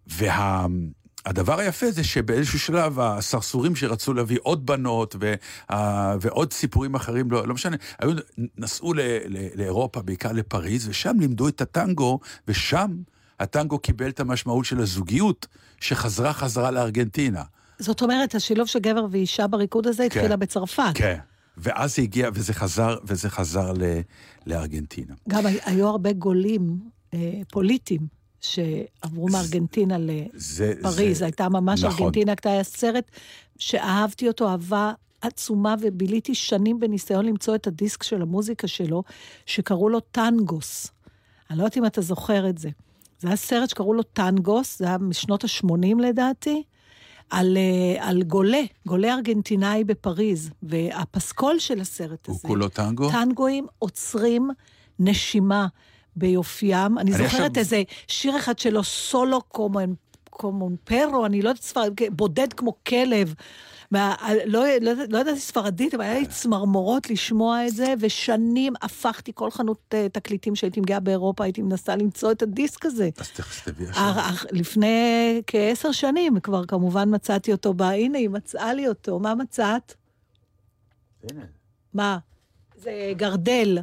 [0.08, 5.34] והדבר היפה זה שבאיזשהו שלב הסרסורים שרצו להביא עוד בנות ו,
[5.70, 8.12] ה- ועוד סיפורים אחרים, לא, לא משנה, היו,
[8.58, 12.92] נסעו ל, ל, לאירופה, בעיקר לפריז, ושם לימדו את הטנגו, ושם
[13.40, 15.48] הטנגו קיבל את המשמעות של הזוגיות
[15.82, 17.44] שחזרה חזרה לארגנטינה.
[17.80, 20.84] זאת אומרת, השילוב של גבר ואישה בריקוד הזה התחילה בצרפת.
[20.96, 21.18] כן.
[21.58, 23.84] ואז זה הגיע, וזה חזר, וזה חזר ל,
[24.48, 25.14] לארגנטינה.
[25.30, 26.80] גם הי- היו הרבה גולים
[27.14, 27.20] אה,
[27.52, 28.02] פוליטיים
[28.42, 31.18] שעברו מארגנטינה לפריז.
[31.20, 32.00] זה- הייתה ממש נכון.
[32.02, 33.12] ארגנטינה, היה סרט
[33.58, 39.04] שאהבתי אותו, אהבה עצומה, וביליתי שנים בניסיון למצוא את הדיסק של המוזיקה שלו,
[39.46, 40.88] שקראו לו טנגוס.
[41.50, 42.70] אני לא יודעת אם אתה זוכר את זה.
[43.20, 46.64] זה היה סרט שקראו לו טנגוס, זה היה משנות ה-80 לדעתי,
[47.30, 52.48] על, אה, על גולה, גולה ארגנטינאי בפריז, והפסקול של הסרט הוא הזה.
[52.48, 53.12] כולו טנגו?
[53.12, 54.50] טנגואים עוצרים
[55.00, 55.68] נשימה
[56.16, 56.98] ביופיים.
[56.98, 59.96] אני אני זוכרת עכשיו- איזה שיר אחד שלו, סולו קומון,
[60.30, 63.34] קומון פרו, אני לא יודעת ספרד, בודד כמו כלב.
[63.92, 69.32] מה, לא, לא, לא ידעתי ספרדית, אבל היה לי צמרמורות לשמוע את זה, ושנים הפכתי
[69.36, 73.10] כל חנות אה, תקליטים שהייתי מגיעה באירופה, הייתי מנסה למצוא את הדיסק הזה.
[73.18, 74.04] אז תכף תביא עכשיו.
[74.04, 79.20] אה, אה, לפני כעשר שנים, כבר כמובן מצאתי אותו בה, הנה, היא מצאה לי אותו.
[79.20, 79.94] מה מצאת?
[81.24, 81.46] הנה.
[81.94, 82.18] מה?
[82.76, 83.78] זה גרדל.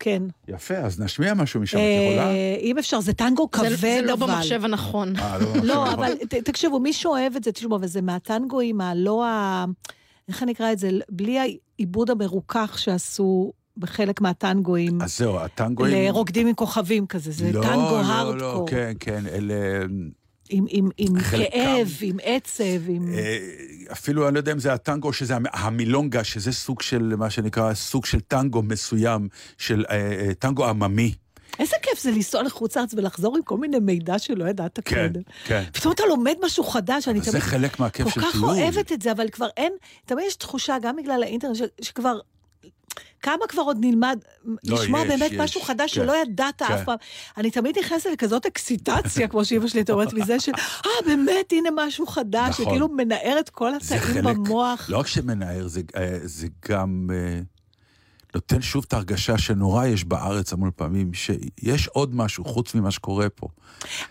[0.00, 0.22] כן.
[0.48, 2.30] יפה, אז נשמיע משהו משם, את יכולה?
[2.30, 3.78] אה, אם אפשר, זה טנגו כבד, זה, אבל.
[3.78, 5.16] זה לא במחשב הנכון.
[5.16, 6.12] אה, לא, לא, אבל
[6.44, 9.64] תקשיבו, מי שאוהב את זה, תשמעו, אבל זה מהטנגואים הלא ה...
[10.28, 10.90] איך אני אקרא את זה?
[11.10, 16.06] בלי העיבוד המרוכך שעשו בחלק מהטנגואים, אז זהו, הטנגואים...
[16.06, 18.60] לרוקדים עם כוכבים כזה, זה לא, טנגו לא, הארדקור.
[18.60, 19.54] לא, כן, כן, אלה...
[20.50, 23.14] עם, עם, עם חלקם- כאב, עם עצב, עם...
[23.14, 23.38] אה,
[23.92, 27.74] אפילו אני לא יודע אם זה הטנגו שזה המ- המילונגה, שזה סוג של, מה שנקרא,
[27.74, 31.14] סוג של טנגו מסוים, של אה, אה, טנגו עממי.
[31.58, 35.22] איזה כיף זה לנסוע לחוץ לארץ ולחזור עם כל מיני מידע שלא ידעת כן, קודם.
[35.44, 35.64] כן.
[35.72, 38.44] פתאום אתה לומד משהו חדש, אני אבל זה תמיד חלק מהכיף כל של כך טיול.
[38.50, 39.72] אוהבת את זה, אבל כבר אין,
[40.06, 42.18] תמיד יש תחושה, גם בגלל האינטרנט, ש- שכבר...
[43.22, 46.72] כמה כבר עוד נלמד לא, לשמוע יש, באמת יש, משהו חדש כן, שלא ידעת כן.
[46.74, 46.96] אף פעם.
[47.36, 50.52] אני תמיד נכנסת לכזאת אקסיטציה, כמו שאימא שלי הייתה אומרת, מזה של,
[50.86, 52.64] אה, באמת, הנה משהו חדש, נכון.
[52.64, 54.86] שכאילו מנער את כל התאים במוח.
[54.90, 57.40] לא רק שמנער, זה, אה, זה גם אה,
[58.34, 63.28] נותן שוב את ההרגשה שנורא יש בארץ המון פעמים, שיש עוד משהו חוץ ממה שקורה
[63.28, 63.46] פה.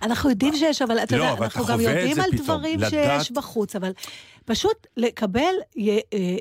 [0.02, 2.80] אנחנו יודעים שיש, אבל אתה לא, יודע, אבל אנחנו אתה גם יודעים על פתאום, דברים
[2.80, 3.91] לדעת- שיש בחוץ, אבל
[4.45, 5.41] פשוט לקבל,
[5.76, 6.36] י- אה, אה,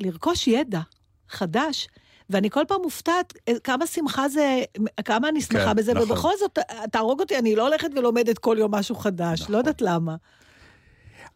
[0.00, 0.80] לרכוש ידע
[1.28, 1.88] חדש.
[2.30, 4.62] ואני כל פעם מופתעת אה, כמה שמחה זה,
[5.04, 6.10] כמה אני שמחה כן, בזה, נכון.
[6.10, 9.52] ובכל זאת, אה, תהרוג אותי, אני לא הולכת ולומדת כל יום משהו חדש, נכון.
[9.52, 10.16] לא יודעת למה.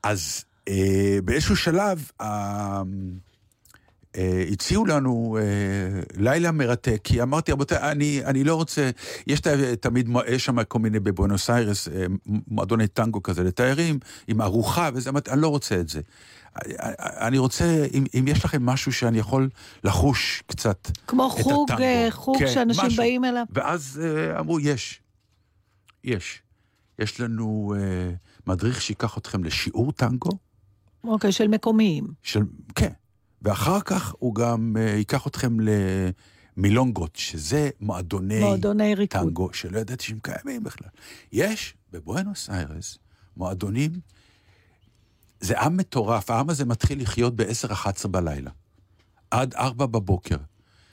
[0.02, 2.82] אז אה, באיזשהו שלב אה,
[4.16, 8.90] אה, הציעו לנו אה, לילה מרתק, כי אמרתי, רבותיי, אני, אני לא רוצה,
[9.26, 9.40] יש
[9.80, 15.10] תמיד, יש שם כל מיני בבואנוס איירס, אה, מועדוני טנגו כזה לתיירים, עם ארוחה וזה,
[15.10, 16.00] אמרתי, אני לא רוצה את זה.
[17.00, 19.48] אני רוצה, אם, אם יש לכם משהו שאני יכול
[19.84, 21.84] לחוש קצת כמו את חוג, הטנגו.
[21.84, 22.96] אה, חוג כן, שאנשים משהו.
[22.96, 23.44] באים אליו.
[23.50, 25.00] ואז אה, אמרו, יש.
[26.04, 26.42] יש.
[26.98, 28.10] יש לנו אה,
[28.46, 30.30] מדריך שייקח אתכם לשיעור טנגו,
[31.04, 32.06] אוקיי, של מקומיים.
[32.22, 32.42] של,
[32.74, 32.92] כן.
[33.42, 35.56] ואחר כך הוא גם אה, ייקח אתכם
[36.56, 39.20] למילונגות, שזה מועדוני מועדוני ריקוד.
[39.20, 40.88] טנגו, שלא ידעתי שהם קיימים בכלל.
[41.32, 42.98] יש בבואנוס איירס
[43.36, 43.90] מועדונים,
[45.42, 48.50] זה עם מטורף, העם הזה מתחיל לחיות ב-10-11 בלילה.
[49.30, 50.36] עד 4 בבוקר.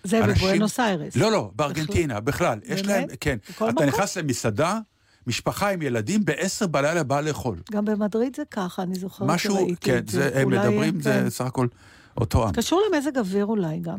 [0.04, 1.16] זה אנשים- בבואנוס איירס.
[1.16, 2.60] לא, לא, בארגנטינה, בכלל.
[2.66, 2.82] יש?
[2.86, 3.38] להם, כן.
[3.56, 3.84] אתה מקום?
[3.84, 4.80] נכנס למסעדה,
[5.28, 7.58] משפחה עם ילדים, ב-10 בלילה באה לאכול.
[7.72, 10.40] גם במדריד זה ככה, אני זוכרת משהו, שראיתי כן, את זה, זה.
[10.40, 11.30] הם אולי, מדברים, זה כן.
[11.30, 11.68] סך הכל
[12.18, 12.54] אותו עם.
[12.54, 13.98] קשור למזג אוויר אולי גם.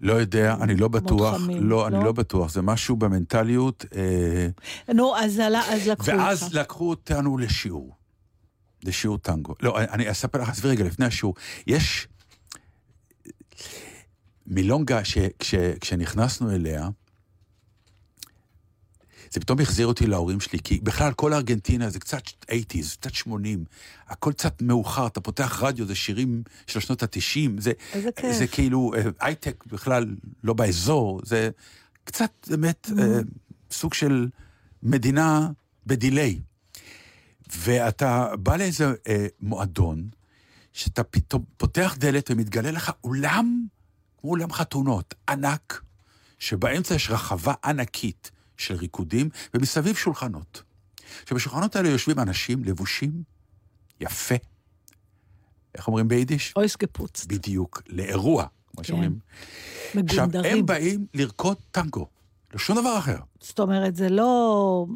[0.00, 2.04] לא יודע, אני לא בטוח, חמים, לא, אני לא?
[2.04, 3.84] לא בטוח, זה משהו במנטליות.
[3.94, 6.54] אה, נו, אז אז לקחו ואז אותך.
[6.54, 7.96] לקחו אותנו לשיעור,
[8.84, 9.54] לשיעור טנגו.
[9.62, 11.34] לא, אני- אספר לך, עזבי רגע, לפני השיעור.
[11.66, 12.08] יש
[14.46, 16.88] מילונגה, ש- כש- כשנכנסנו אליה,
[19.32, 23.64] זה פתאום החזיר אותי להורים שלי, כי בכלל כל ארגנטינה זה קצת 80's, קצת 80,
[24.08, 27.72] הכל קצת מאוחר, אתה פותח רדיו, זה שירים של שנות ה-90, זה,
[28.16, 28.36] כיף.
[28.38, 31.50] זה כאילו אה, הייטק בכלל לא באזור, זה
[32.04, 33.18] קצת באמת אה,
[33.70, 34.28] סוג של
[34.82, 35.48] מדינה
[35.86, 36.40] בדיליי.
[37.56, 40.08] ואתה בא לאיזה אה, מועדון,
[40.72, 43.66] שאתה פתאום פותח דלת ומתגלה לך אולם,
[44.20, 45.82] כמו אולם חתונות, ענק,
[46.38, 50.62] שבאמצע יש רחבה ענקית של ריקודים, ומסביב שולחנות.
[51.28, 53.22] שבשולחנות האלה יושבים אנשים לבושים
[54.00, 54.34] יפה.
[55.74, 56.52] איך אומרים ביידיש?
[56.56, 57.26] אויס גפוץ.
[57.26, 59.18] בדיוק, לאירוע, כמו שאומרים.
[59.94, 60.58] עכשיו, מגונדרים.
[60.58, 62.06] הם באים לרקוד טנגו,
[62.52, 63.18] לא שום דבר אחר.
[63.40, 64.86] זאת אומרת, זה לא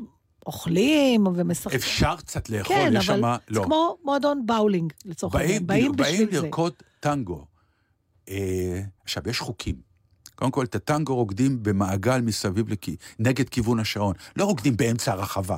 [0.47, 1.79] אוכלים ומשחקים.
[1.79, 3.37] אפשר קצת לאכול, כן, יש אבל שמה...
[3.49, 3.65] זה לא.
[3.65, 5.67] כמו מועדון באולינג, לצורך העניין.
[5.67, 6.29] באים, באים.
[6.33, 7.45] לרקוד טנגו.
[8.29, 9.75] אה, עכשיו, יש חוקים.
[10.35, 12.79] קודם כל, את הטנגו רוקדים במעגל מסביב, לכ...
[13.19, 14.15] נגד כיוון השעון.
[14.37, 15.57] לא רוקדים באמצע הרחבה.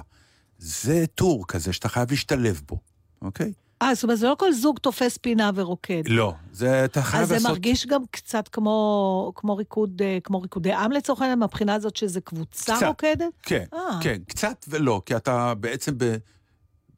[0.58, 2.78] זה טור כזה שאתה חייב להשתלב בו,
[3.22, 3.52] אוקיי?
[3.82, 6.02] אה, זאת אומרת, זה לא כל זוג תופס פינה ורוקד.
[6.06, 7.50] לא, זה אתה חייב אז זה לעשות...
[7.50, 12.20] מרגיש גם קצת כמו, כמו, ריקוד, אה, כמו ריקודי עם לצורך העניין, מהבחינה הזאת שזה
[12.20, 12.86] קבוצה קצת.
[12.86, 13.26] רוקדת?
[13.42, 13.98] כן, אה.
[14.00, 16.16] כן, קצת ולא, כי אתה בעצם ב...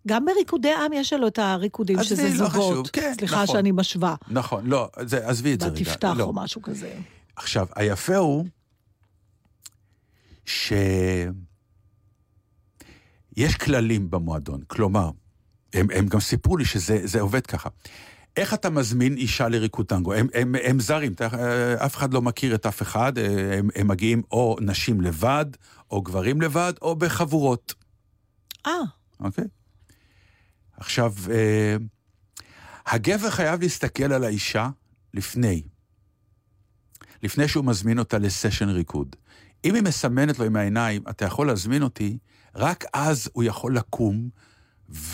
[0.06, 2.52] גם בריקודי עם יש לו את הריקודים, שזה זה לא זוגות.
[2.52, 3.56] חשוב, כן, סליחה נכון.
[3.56, 4.14] שאני משווה.
[4.28, 5.80] נכון, לא, זה, עזבי את זה רגע.
[5.80, 6.24] בתפתח לא.
[6.24, 6.94] או משהו כזה.
[7.36, 8.44] עכשיו, היפה הוא
[10.44, 10.72] ש...
[13.36, 15.10] יש כללים במועדון, כלומר,
[15.74, 17.68] הם, הם גם סיפרו לי שזה זה עובד ככה.
[18.36, 20.14] איך אתה מזמין אישה לריקוד טנגו?
[20.14, 23.88] הם, הם, הם זרים, אה, אף אחד לא מכיר את אף אחד, אה, הם, הם
[23.88, 25.46] מגיעים או נשים לבד,
[25.90, 27.74] או גברים לבד, או בחבורות,
[28.66, 28.72] אה,
[29.20, 29.44] אוקיי?
[30.76, 31.76] עכשיו, אה,
[32.86, 34.68] הגבר חייב להסתכל על האישה
[35.14, 35.62] לפני,
[37.22, 39.16] לפני שהוא מזמין אותה לסשן ריקוד.
[39.64, 42.18] אם היא מסמנת לו עם העיניים, אתה יכול להזמין אותי,
[42.54, 44.28] רק אז הוא יכול לקום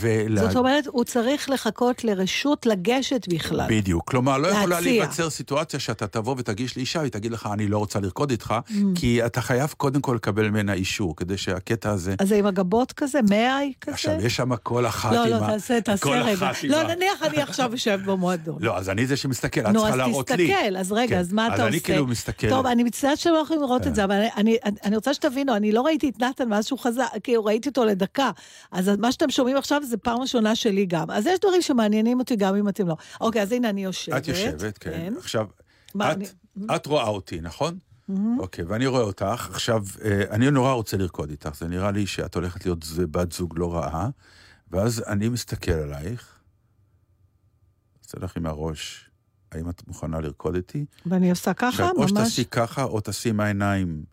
[0.00, 0.46] ולה...
[0.46, 3.66] זאת אומרת, הוא צריך לחכות לרשות לגשת בכלל.
[3.68, 4.10] בדיוק.
[4.10, 4.80] כלומר, לא יכולה להציע.
[4.92, 8.72] להיווצר סיטואציה שאתה תבוא ותגיש לאישה, והיא תגיד לך, אני לא רוצה לרקוד איתך, Mm.
[8.94, 12.14] כי אתה חייב קודם כל לקבל ממנה אישור, כדי שהקטע הזה...
[12.18, 13.94] אז זה עם הגבות כזה, מאי כזה?
[13.94, 15.46] עכשיו, יש שם כל אחת לא, עם לא, ה...
[15.46, 16.50] תעשה, תעשה כל רגע.
[16.68, 18.56] לא, נניח אני עכשיו יושב במועדון.
[18.60, 20.48] לא, אז אני זה שמסתכל, את נו, צריכה אז להראות לי.
[20.54, 21.20] תסתכל, אז רגע, כן.
[21.20, 21.64] אז מה אתה עושה?
[21.64, 22.48] אז אני כאילו מסתכל.
[22.48, 25.56] טוב, אני מצטערת שאתם לא יכולים לראות את זה, אבל אני- אני אני רוצה שתבינו,
[25.56, 28.30] אני לא ראיתי את נתן מאז שהוא חזר, כאילו ראיתי אותו לדקה.
[28.72, 31.10] אז מה שאתם שומעים עכשיו זה פעם ראשונה שלי גם.
[31.10, 32.96] אז יש דברים שמעניינים אותי גם אם אתם לא.
[33.20, 34.16] אוקיי, אז הנה אני יושבת.
[34.22, 35.14] את יושבת, כן.
[35.18, 35.46] עכשיו,
[35.94, 36.26] מה, את- אני-
[36.76, 37.78] את רואה אותי, נכון?
[38.38, 39.48] אוקיי, ואני רואה אותך.
[39.50, 43.54] עכשיו, אה, אני נורא רוצה לרקוד איתך, זה נראה לי שאת הולכת להיות בת זוג
[43.58, 44.08] לא רעה,
[44.70, 46.38] ואז אני מסתכל עלייך,
[48.04, 49.10] עושה לך עם הראש,
[49.52, 50.84] האם את מוכנה לרקוד איתי?
[51.06, 52.10] ואני עושה ככה, עכשיו, או ממש.
[52.10, 54.04] שתעשי ככה, או תעשי עם העיניים,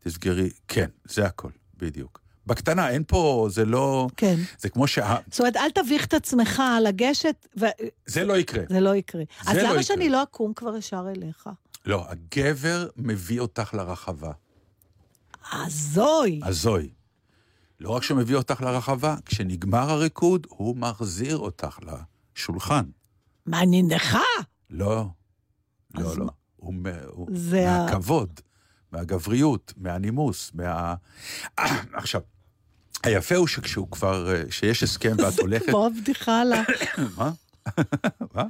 [0.00, 2.20] תסגרי, כן, זה הכל, בדיוק.
[2.46, 4.08] בקטנה, אין פה, זה לא...
[4.16, 4.34] כן.
[4.58, 5.16] זה כמו שה...
[5.30, 7.68] זאת אומרת, אל תביך את עצמך לגשת, וזה
[8.06, 8.64] זה לא יקרה.
[8.80, 9.22] לא יקרה.
[9.46, 9.82] אז לא למה יקרה.
[9.82, 11.48] שאני לא אקום כבר ישר אליך?
[11.86, 14.32] לא, הגבר מביא אותך לרחבה.
[15.52, 16.40] הזוי.
[16.44, 16.90] הזוי.
[17.80, 21.78] לא רק שהוא מביא אותך לרחבה, כשנגמר הריקוד, הוא מחזיר אותך
[22.36, 22.84] לשולחן.
[23.82, 24.18] נכה?
[24.70, 25.06] לא,
[25.94, 26.24] לא, לא.
[26.72, 28.40] מה- הוא, זה מהכבוד,
[28.92, 30.94] מהגבריות, מהנימוס, מה...
[31.92, 32.20] עכשיו,
[33.04, 35.66] היפה הוא שכשהוא כבר, אה, שיש הסכם ואת הולכת...
[35.66, 36.62] כמו הבדיחה על ה-
[37.18, 37.30] מה?
[38.34, 38.44] מה?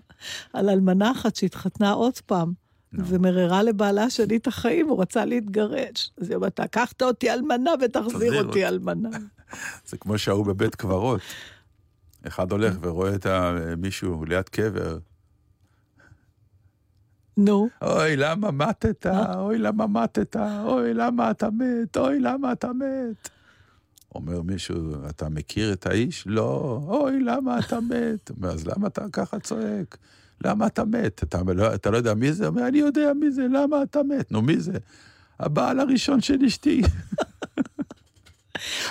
[0.52, 2.52] על אלמנה אחת שהתחתנה עוד פעם.
[2.98, 6.10] ומררה לבעלה שני את החיים, הוא רצה להתגרש.
[6.20, 9.08] אז היא אומרת, לקחת אותי אלמנה ותחזיר תחזיר אותי אותי." אלמנה.
[9.88, 11.20] זה כמו שההוא בבית קברות.
[12.26, 13.26] אחד הולך ורואה את
[13.78, 14.98] מישהו ליד קבר,
[17.36, 19.06] נו, אוי, למה מתת?
[19.36, 20.36] אוי, למה מתת?
[20.64, 21.96] אוי, למה אתה מת?
[21.96, 23.28] אוי, למה אתה מת?
[24.14, 24.76] אומר מישהו,
[25.10, 26.24] אתה מכיר את האיש?
[26.26, 26.80] לא.
[26.86, 28.30] אוי, למה אתה מת?
[28.30, 29.96] אומר, אז למה אתה ככה צועק?
[30.44, 31.22] למה אתה מת?
[31.22, 32.46] אתה לא, אתה לא יודע מי זה?
[32.46, 34.32] אומר, אני יודע מי זה, למה אתה מת?
[34.32, 34.72] נו, מי זה?
[35.40, 36.82] הבעל הראשון של אשתי.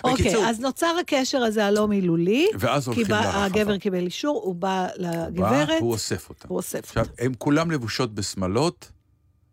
[0.03, 2.47] אוקיי, בקיצור, אז נוצר הקשר הזה הלא מילולי.
[2.59, 3.45] ואז כי הולכים לרחבה.
[3.45, 6.47] הגבר קיבל אישור, הוא בא הוא בא, לגברת, הוא אוסף אותה.
[6.47, 7.23] הוא אוסף עכשיו, אותה.
[7.23, 8.91] הם כולם לבושות בשמלות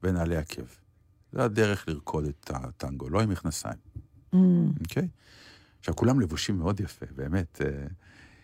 [0.03, 0.63] ונעלי עקב.
[1.33, 3.75] זה הדרך לרקוד את הטנגו, לא עם מכנסיים,
[4.35, 4.37] Mm.
[4.83, 5.09] אוקיי?
[5.81, 7.61] עכשיו, כולם לבושים מאוד יפה, באמת.
[7.65, 7.71] אה,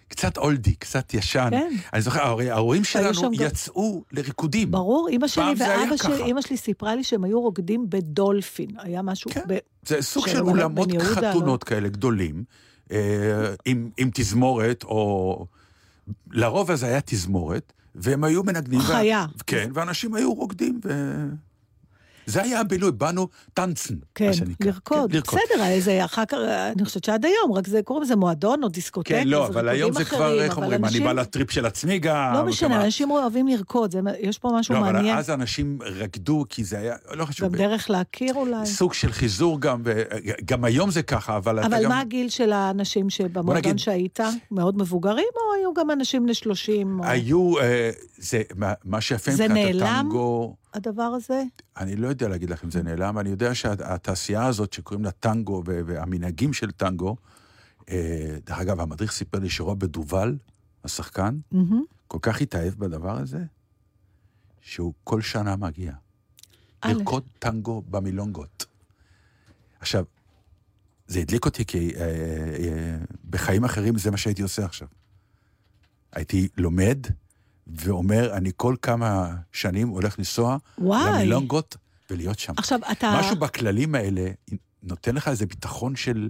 [0.08, 1.48] קצת אולדי, קצת ישן.
[1.50, 1.72] כן.
[1.92, 2.20] אני זוכר,
[2.50, 4.70] ההורים שלנו שם גם- יצאו לריקודים.
[4.70, 6.22] ברור, אימא שלי ואבא שלי.
[6.24, 8.68] אימא שלי סיפרה לי שהם היו רוקדים בדולפין.
[8.78, 9.30] היה משהו...
[9.30, 9.40] כן.
[9.48, 11.00] ב- זה סוג של אולמות לא?
[11.00, 12.44] חתונות כאלה גדולים,
[12.92, 15.46] אה, עם, עם תזמורת, או...
[16.30, 18.80] לרוב אז היה תזמורת, והם היו מנגנים.
[18.80, 19.26] חיה.
[19.46, 20.90] כן, ואנשים היו רוקדים, ו...
[22.26, 24.66] זה היה הבילוי, באנו טנצן, כן, מה שנקרא.
[24.66, 25.10] לרקוד.
[25.10, 25.38] כן, לרקוד.
[25.52, 26.36] בסדר, זה אחר כך,
[26.76, 29.08] אני חושבת שעד היום, רק זה קוראים לזה מועדון או דיסקוטק.
[29.08, 31.66] כן, לא, אבל היום זה כבר, אחרים, איך אבל אומרים, אני אנשים- בא לטריפ של
[31.66, 32.34] עצמי גם.
[32.34, 35.16] לא משנה, כמה- אנשים אוהבים לרקוד, זה- יש פה משהו לא, אבל מעניין.
[35.18, 38.66] אז אנשים רקדו, כי זה היה, לא חשוב, גם דרך להכיר אולי.
[38.66, 41.88] סוג של חיזור גם, וגם היום זה ככה, אבל אבל גם...
[41.88, 44.20] מה הגיל של האנשים שבמועדון נגיד- שהיית?
[44.50, 47.00] מאוד מבוגרים, או היו גם אנשים בני 30?
[47.00, 49.86] או היו, אה, זה, מה- מה שיפה זה מבחינת נעלם?
[49.86, 51.42] הטנגו, הדבר הזה?
[51.76, 55.62] אני לא יודע להגיד לך אם זה נעלם, אני יודע שהתעשייה הזאת שקוראים לה טנגו
[55.66, 57.16] והמנהגים של טנגו,
[57.88, 60.36] אה, דרך אגב, המדריך סיפר לי שרוברט דובל,
[60.84, 61.84] השחקן, מהמם.
[62.08, 63.44] כל כך התאהב בדבר הזה,
[64.60, 65.92] שהוא כל שנה מגיע.
[66.84, 68.66] לרקוד טנגו במילונגות.
[69.80, 70.04] עכשיו,
[71.06, 72.96] זה הדליק אותי כי אה, אה,
[73.30, 74.88] בחיים אחרים זה מה שהייתי עושה עכשיו.
[76.12, 77.06] הייתי לומד
[77.66, 81.10] ואומר, אני כל כמה שנים הולך לנסוע וואי.
[81.12, 81.76] למילונגות
[82.10, 82.52] ולהיות שם.
[82.56, 83.16] עכשיו, אתה...
[83.18, 84.30] משהו בכללים האלה
[84.82, 86.28] נותן לך איזה ביטחון של...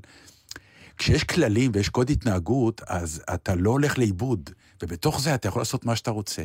[0.98, 4.50] כשיש כללים ויש קוד התנהגות, אז אתה לא הולך לאיבוד,
[4.82, 6.44] ובתוך זה אתה יכול לעשות מה שאתה רוצה.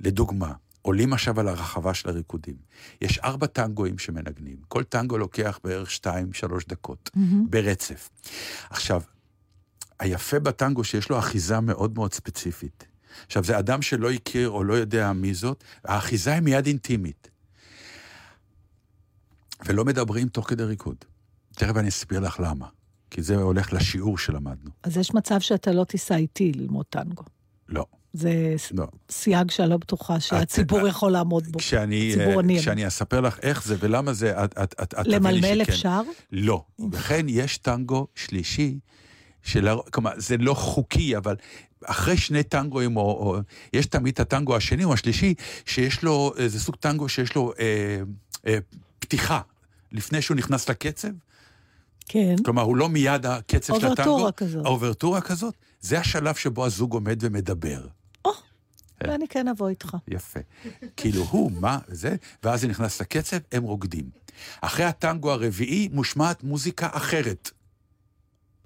[0.00, 2.54] לדוגמה, עולים עכשיו על הרחבה של הריקודים.
[3.00, 4.56] יש ארבע טנגואים שמנגנים.
[4.68, 7.10] כל טנגו לוקח בערך שתיים, שלוש דקות,
[7.50, 8.08] ברצף.
[8.70, 9.02] עכשיו,
[10.00, 12.84] היפה בטנגו שיש לו אחיזה מאוד מאוד ספציפית.
[13.26, 17.28] עכשיו, זה אדם שלא הכיר או לא יודע מי זאת, האחיזה היא מיד אינטימית.
[19.66, 20.96] ולא מדברים תוך כדי ריקוד.
[21.54, 22.66] תכף אני אסביר לך למה.
[23.10, 24.70] כי זה הולך לשיעור שלמדנו.
[24.82, 27.22] אז יש מצב שאתה לא תיסע איתי ללמוד טנגו.
[27.68, 28.86] לא, זה לא.
[29.10, 31.58] סייג שאני לא בטוחה שהציבור את- יכול לעמוד בו.
[31.58, 32.58] כשאני, אה.
[32.58, 35.72] כשאני אספר לך איך זה ולמה זה, את, את, את, את תביני למלמל שכן.
[35.72, 36.00] אפשר?
[36.32, 36.64] לא.
[36.92, 38.78] וכן, יש טנגו שלישי,
[39.42, 39.68] של...
[39.90, 41.36] כלומר, זה לא חוקי, אבל
[41.84, 43.36] אחרי שני טנגואים, או, או...
[43.72, 47.52] יש תמיד את הטנגו השני או השלישי, שיש לו, אה, זה סוג טנגו שיש לו
[47.58, 48.00] אה,
[48.46, 48.58] אה,
[48.98, 49.40] פתיחה.
[49.92, 51.08] לפני שהוא נכנס לקצב,
[52.08, 52.36] כן.
[52.44, 54.10] כלומר, הוא לא מיד הקצב של הטנגו.
[54.10, 54.66] אוברטורה כזאת.
[54.66, 55.54] האוברטורה כזאת.
[55.80, 57.86] זה השלב שבו הזוג עומד ומדבר.
[59.00, 59.10] כן.
[59.10, 59.96] ואני כן אבוא איתך.
[60.08, 60.40] יפה.
[60.96, 64.10] כאילו, הוא, מה, זה, ואז זה נכנס לקצב, הם רוקדים.
[64.60, 67.50] אחרי הטנגו הרביעי מושמעת מוזיקה אחרת.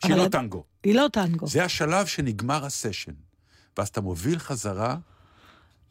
[0.02, 0.64] שהיא לא טנגו.
[0.84, 1.46] היא לא טנגו.
[1.46, 3.12] זה השלב שנגמר הסשן.
[3.78, 4.96] ואז אתה מוביל חזרה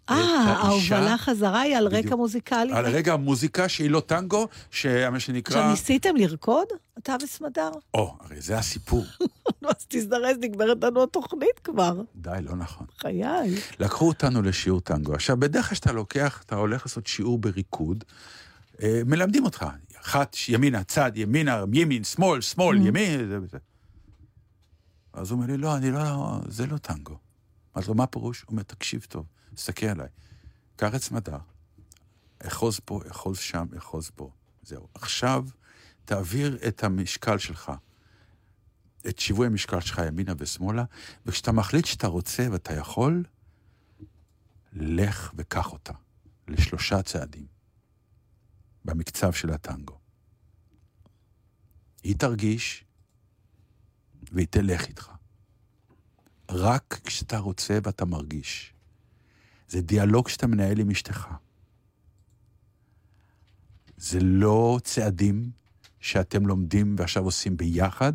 [0.10, 2.16] אה, ההובלה חזרה היא על רקע.
[2.16, 2.74] מוזיקלי.
[2.74, 5.72] על רגע המוזיקה שהיא לא טנגו, שמה עכשיו, שנקרא...
[5.72, 6.68] ניסיתם לרקוד?
[6.98, 7.72] אתה וסמדר?
[7.94, 9.06] או, הרי זה הסיפור.
[9.62, 12.02] נו, אז תזדרז, נגמרת לנו התוכנית כבר.
[12.16, 12.88] די, לא נכון.
[12.98, 13.56] חיי.
[13.80, 15.14] לקחו אותנו לשיעור טנגו.
[15.14, 18.04] עכשיו, בדרך כלל כשאתה לוקח, אתה הולך לעשות שיעור בריקוד,
[18.84, 19.66] אה, מלמדים אותך.
[20.02, 22.82] אחת, ימינה, צד, ימינה, ימין, שמאל, שמאל, Mm.
[22.88, 23.58] ימין, זה וזה.
[25.14, 27.18] אז הוא אומר לי, לא, אני לא, זה לא טנגו.
[27.76, 28.42] אמרתי לו, מה הפירוש?
[28.42, 30.08] הוא אומר, תקשיב טוב, תסתכל עליי.
[30.76, 31.38] קח את סמדר,
[32.40, 34.32] אחוז פה, אחוז שם, אחוז פה.
[34.64, 34.88] זהו.
[34.94, 35.46] עכשיו,
[36.06, 37.72] תעביר את המשקל שלך,
[39.08, 40.84] את שיווי המשקל שלך ימינה ושמאלה,
[41.26, 43.24] וכשאתה מחליט שאתה רוצה ואתה יכול,
[44.74, 45.94] לך וקח אותה
[46.48, 47.46] לשלושה צעדים
[48.86, 50.00] במקצב של הטנגו.
[52.04, 52.86] היא תרגיש
[54.32, 55.12] והיא תלך איתך.
[56.50, 58.74] רק כשאתה רוצה ואתה מרגיש.
[59.68, 61.28] זה דיאלוג שאתה מנהל עם אשתך.
[63.98, 65.52] זה לא צעדים
[66.00, 68.14] שאתם לומדים ועכשיו עושים ביחד,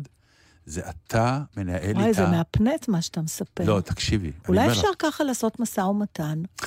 [0.65, 2.25] זה אתה מנהל וואי, איתה...
[2.25, 3.63] זה מהפנט מה שאתה מספר.
[3.63, 4.31] לא, תקשיבי.
[4.47, 4.77] אולי אומר לך.
[4.77, 6.41] אפשר ככה לעשות משא ומתן,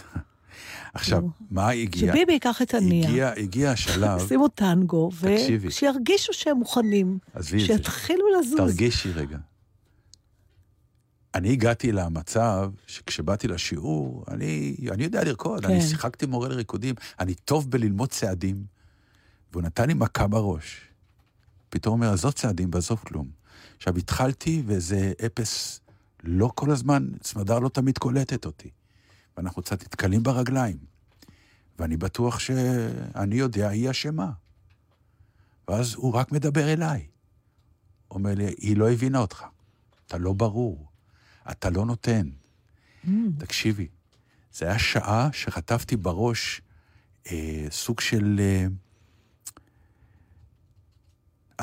[0.94, 1.22] עכשיו.
[1.50, 2.12] מה הגיע?
[2.12, 5.10] שביבי ייקח את הנייה, הגיע, הגיע השלב, שימו טנגו.
[5.62, 8.56] ושירגישו שהם מוכנים, עזבי את זה, שיתחילו לזוז.
[8.56, 9.38] תרגישי רגע.
[11.34, 15.72] אני הגעתי למצב שכשבאתי לשיעור, אני, אני יודע לרקוד, כן.
[15.72, 18.64] אני שיחקתי מורה לריקודים, אני טוב בללמוד צעדים,
[19.52, 20.80] והוא נתן לי מכה בראש.
[21.68, 23.28] פתאום אומר, עזוב צעדים, ועזוב כלום.
[23.76, 25.80] עכשיו, התחלתי, וזה אפס,
[26.24, 28.70] לא כל הזמן, סמדר לא תמיד קולטת אותי.
[29.36, 30.76] ואנחנו קצת נתקלים ברגליים.
[31.78, 34.30] ואני בטוח שאני יודע, היא אשמה.
[35.68, 37.06] ואז הוא רק מדבר אליי.
[38.10, 39.44] אומר לי, היא לא הבינה אותך.
[40.06, 40.86] אתה לא ברור.
[41.50, 42.30] אתה לא נותן.
[43.04, 43.08] Mm.
[43.38, 43.88] תקשיבי,
[44.52, 46.62] זה היה שעה שחטפתי בראש
[47.30, 48.36] אה, סוג של...
[48.40, 48.66] אה,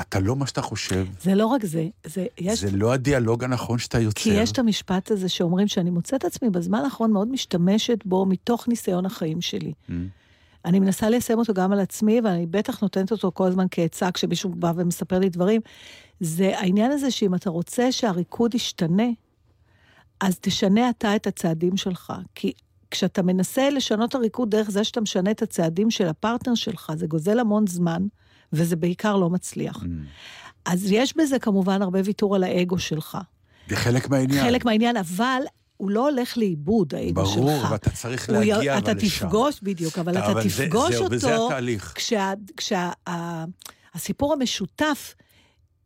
[0.00, 3.78] אתה לא מה שאתה חושב, זה לא רק זה, זה, יש, זה לא הדיאלוג הנכון
[3.78, 4.20] שאתה יוצר.
[4.20, 8.68] כי יש את המשפט הזה שאומרים שאני מוצאת עצמי בזמן האחרון מאוד משתמשת בו מתוך
[8.68, 9.72] ניסיון החיים שלי.
[9.88, 9.92] Mm.
[10.64, 14.50] אני מנסה ליישם אותו גם על עצמי, ואני בטח נותנת אותו כל הזמן כעצה כשמישהו
[14.50, 15.60] בא ומספר לי דברים.
[16.20, 19.08] זה העניין הזה שאם אתה רוצה שהריקוד ישתנה,
[20.20, 22.12] אז תשנה אתה את הצעדים שלך.
[22.34, 22.52] כי
[22.90, 27.38] כשאתה מנסה לשנות הריקוד דרך זה שאתה משנה את הצעדים של הפרטנר שלך, זה גוזל
[27.38, 28.06] המון זמן,
[28.52, 29.76] וזה בעיקר לא מצליח.
[29.76, 29.86] Mm.
[30.64, 33.18] אז יש בזה כמובן הרבה ויתור על האגו שלך.
[33.68, 34.44] זה חלק מהעניין.
[34.44, 35.42] חלק מהעניין, אבל
[35.76, 37.36] הוא לא הולך לאיבוד, האגו שלך.
[37.36, 39.26] ברור, ואתה צריך להגיע אתה אבל לשם.
[39.26, 41.14] תפגוש, בדיוק, אבל אתה אבל זה- תפגוש זהו, אותו...
[41.14, 41.94] וזה התהליך.
[43.94, 45.14] כשהסיפור המשותף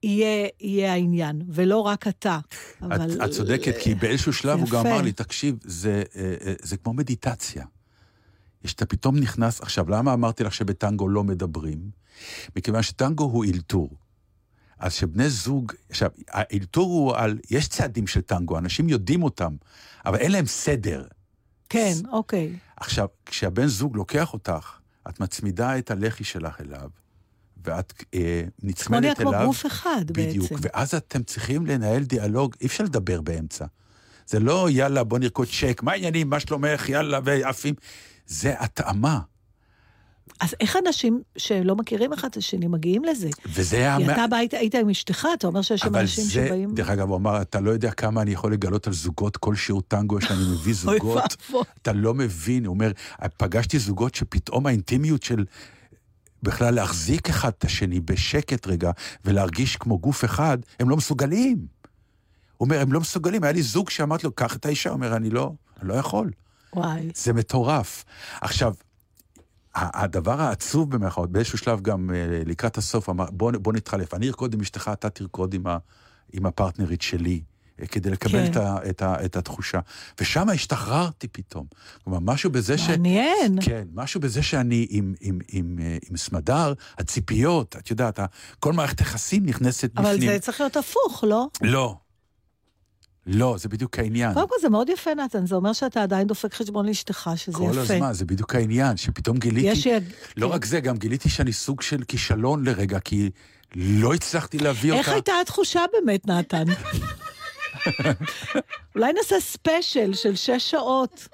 [0.02, 2.38] יהיה, יהיה העניין, ולא רק אתה.
[2.82, 3.12] אבל...
[3.12, 4.90] את, את צודקת, כי באיזשהו שלב הוא גם יפה.
[4.92, 7.64] אמר לי, תקשיב, זה, אה, אה, זה כמו מדיטציה.
[8.68, 11.90] שאתה פתאום נכנס, עכשיו, למה אמרתי לך שבטנגו לא מדברים?
[12.56, 13.96] מכיוון שטנגו הוא אילתור.
[14.78, 19.56] אז שבני זוג, עכשיו, האילתור הוא על, יש צעדים של טנגו, אנשים יודעים אותם,
[20.06, 21.04] אבל אין להם סדר.
[21.68, 22.56] כן, אוקיי.
[22.76, 26.90] עכשיו, כשהבן זוג לוקח אותך, את מצמידה את הלחי שלך אליו,
[27.64, 29.32] ואת אה, כמו נצמדת אליו.
[29.32, 30.62] כמו גוף אחד בדיוק, בעצם.
[30.62, 33.64] ואז אתם צריכים לנהל דיאלוג, אי אפשר לדבר באמצע.
[34.26, 37.74] זה לא, יאללה, בוא נרקוד צ'ק, מה העניינים, מה שלומך, יאללה, ועפים.
[38.26, 39.18] זה התאמה.
[40.40, 43.28] אז איך אנשים שלא מכירים אחד את השני מגיעים לזה?
[43.46, 43.96] וזה היה...
[43.98, 46.74] כי אתה בא, היית- היית עם אשתך, אתה אומר שיש שם אבל אנשים זה, שבאים...
[46.74, 49.82] דרך אגב, הוא אמר, אתה לא יודע כמה אני יכול לגלות על זוגות, כל שיעור
[49.82, 51.36] טנגו שאני מביא זוגות.
[51.82, 52.92] אתה לא מבין, הוא אומר,
[53.36, 55.44] פגשתי זוגות שפתאום האינטימיות של
[56.42, 58.90] בכלל להחזיק אחד את השני בשקט רגע,
[59.24, 61.66] ולהרגיש כמו גוף אחד, הם לא מסוגלים.
[62.56, 63.44] הוא אומר, הם לא מסוגלים.
[63.44, 66.30] היה לי זוג שאמרתי לו, קח את האישה, הוא אומר, אני לא, אני לא יכול.
[66.74, 67.10] וואי.
[67.14, 68.04] זה מטורף.
[68.40, 68.74] עכשיו,
[69.74, 74.54] הדבר העצוב במירכאות, באיזשהו שלב גם אה, לקראת הסוף, אמר, בוא, בוא נתחלף, אני ארקוד
[74.54, 75.78] עם אשתך, אתה תרקוד עם, ה,
[76.32, 77.42] עם הפרטנרית שלי,
[77.80, 78.50] אה, כדי לקבל כן.
[78.50, 79.80] את, ה, את, ה, את התחושה.
[80.20, 81.66] ושם השתחררתי פתאום.
[82.04, 82.88] כלומר, משהו בזה ש...
[82.88, 83.58] מעניין.
[83.60, 88.20] כן, משהו בזה שאני עם, עם, עם, אה, עם סמדר, הציפיות, את יודעת,
[88.60, 90.30] כל מערכת יחסים נכנסת אבל בפנים.
[90.32, 91.46] זה צריך להיות הפוך, לא?
[91.62, 91.96] לא.
[93.26, 94.34] לא, זה בדיוק העניין.
[94.34, 97.70] קודם כל זה מאוד יפה, נתן, זה אומר שאתה עדיין דופק חשבון לאשתך, שזה כל
[97.70, 97.94] יפה.
[97.94, 99.66] הזמן, זה בדיוק העניין, שפתאום גיליתי...
[99.66, 99.86] יש.
[100.36, 100.52] לא.
[100.52, 103.30] רק זה, גם גיליתי שאני סוג של כישלון לרגע, כי
[103.74, 105.12] לא הצלחתי להביא איך אותה.
[105.12, 106.64] הייתה התחושה באמת, נתן?
[108.94, 111.28] אולי נעשה ספיישל של שש שעות.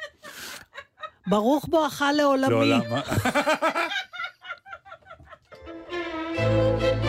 [1.27, 2.71] ברוך בואך לעולמי.
[2.71, 2.79] לא,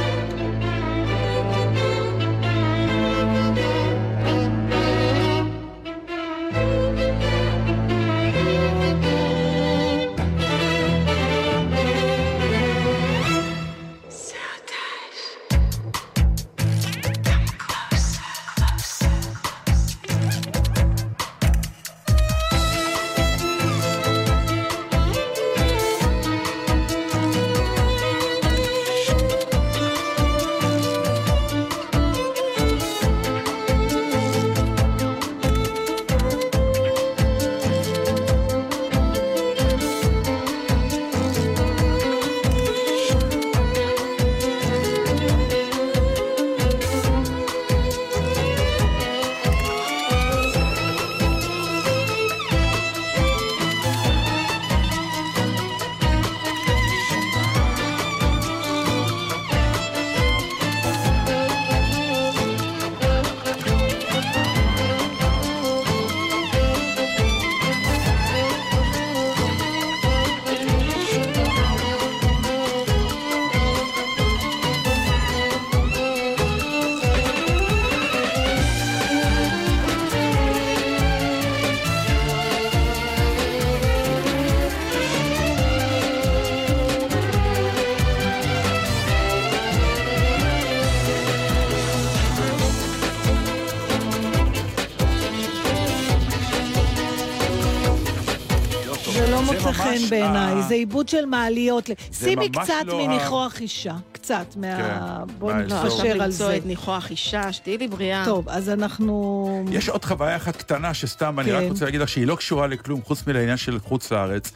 [100.09, 101.89] בעיניי, ה- זה עיבוד של מעליות.
[102.11, 105.23] שימי קצת לא מניחוח אישה, קצת מה...
[105.37, 105.53] בואו.
[105.57, 106.57] לא, עכשיו נתפשר על למצוא זה.
[106.57, 108.25] את ניחוח אישה, שתהיי לי בריאה.
[108.25, 109.65] טוב, אז אנחנו...
[109.71, 111.69] יש עוד חוויה אחת קטנה שסתם, אני רק כן.
[111.69, 114.51] רוצה להגיד לך שהיא לא קשורה לכלום חוץ מלעניין של חוץ לארץ,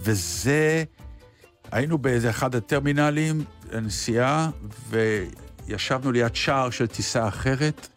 [0.00, 0.84] וזה,
[1.72, 4.50] היינו באיזה אחד הטרמינלים, הנסיעה,
[5.68, 7.88] וישבנו ליד שער של טיסה אחרת,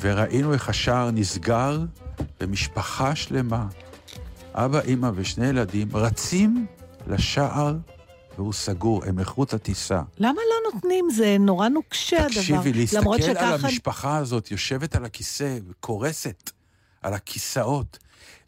[0.00, 1.78] וראינו איך השער נסגר,
[2.40, 3.66] ומשפחה שלמה,
[4.56, 6.66] אבא, אימא ושני ילדים, רצים
[7.06, 7.76] לשער,
[8.36, 10.02] והוא סגור, הם איחרו את הטיסה.
[10.18, 11.10] למה לא נותנים?
[11.10, 12.28] זה נורא נוקשה הדבר.
[12.28, 13.54] תקשיבי, להסתכל על שככה...
[13.54, 16.50] המשפחה הזאת, יושבת על הכיסא וקורסת
[17.02, 17.98] על הכיסאות,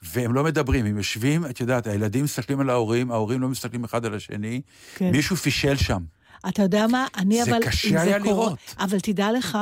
[0.03, 4.05] והם לא מדברים, הם יושבים, את יודעת, הילדים מסתכלים על ההורים, ההורים לא מסתכלים אחד
[4.05, 4.61] על השני,
[4.97, 5.11] כן.
[5.11, 6.03] מישהו פישל שם.
[6.49, 7.07] אתה יודע מה?
[7.17, 7.63] אני זה אבל...
[7.65, 8.59] קשה זה היה קורה- לראות.
[8.79, 9.59] אבל תדע לך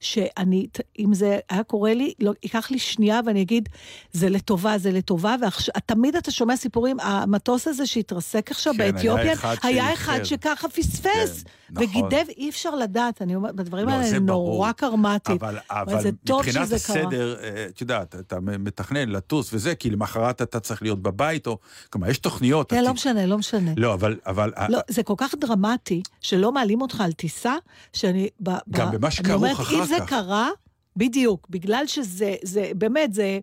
[0.00, 0.66] שאני,
[0.98, 3.68] אם זה היה קורה לי, לא, ייקח לי שנייה ואני אגיד,
[4.12, 5.36] זה לטובה, זה לטובה,
[5.76, 9.92] ותמיד אתה שומע סיפורים, המטוס הזה שהתרסק עכשיו כן, היה באתיופיה, אחד היה.
[9.92, 11.84] אחד שככה פספס, כן, נכון.
[11.84, 14.18] וגידב, אי אפשר לדעת, אני אומרת, בדברים לא, האלה זה.
[14.18, 15.38] נורא קרמטיים.
[15.40, 17.02] אבל, אבל זה טוב מבחינת שזה קרה.
[17.02, 21.58] הסדר, אה, את יודעת, אתה מתכנן לטוס וזה, כי למחרת אתה צריך להיות בבית, או...
[21.90, 22.70] כלומר, יש תוכניות.
[22.70, 23.70] כן, לא משנה, לא משנה.
[23.76, 24.16] לא, אבל...
[24.26, 27.54] אבל לא, זה כל כך דרמטי, שלא מעלים אותך על טיסה,
[27.92, 28.28] שאני...
[28.70, 30.08] גם ב, במה אני שכרוך אומרת, אחר אם זה כך.
[30.08, 30.48] קרה,
[30.96, 33.38] בדיוק, בגלל שזה, זה, באמת, זה...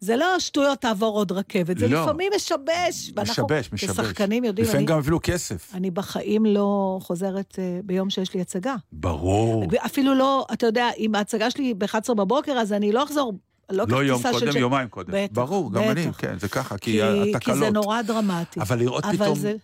[0.00, 2.02] זה לא שטויות תעבור עוד רכבת, זה לא.
[2.02, 3.10] לפעמים משבש.
[3.16, 3.90] ואנחנו משבש, משבש.
[3.90, 5.70] כשחקנים יודעים, לפעמים אני, גם אפילו כסף.
[5.74, 8.74] אני בחיים לא חוזרת אה, ביום שיש לי הצגה.
[8.92, 9.64] ברור.
[9.86, 13.32] אפילו לא, אתה יודע, אם ההצגה שלי ב-11 בבוקר, אז אני לא אחזור,
[13.70, 15.12] לא לא יום קודם, ש- יומיים קודם.
[15.16, 16.16] בטח, ברור, גם אני, בטח.
[16.20, 17.42] כן, זה ככה, כי כי, התקלות.
[17.58, 18.60] כי זה נורא דרמטי.
[18.60, 19.54] אבל לראות אבל פתאום, זה-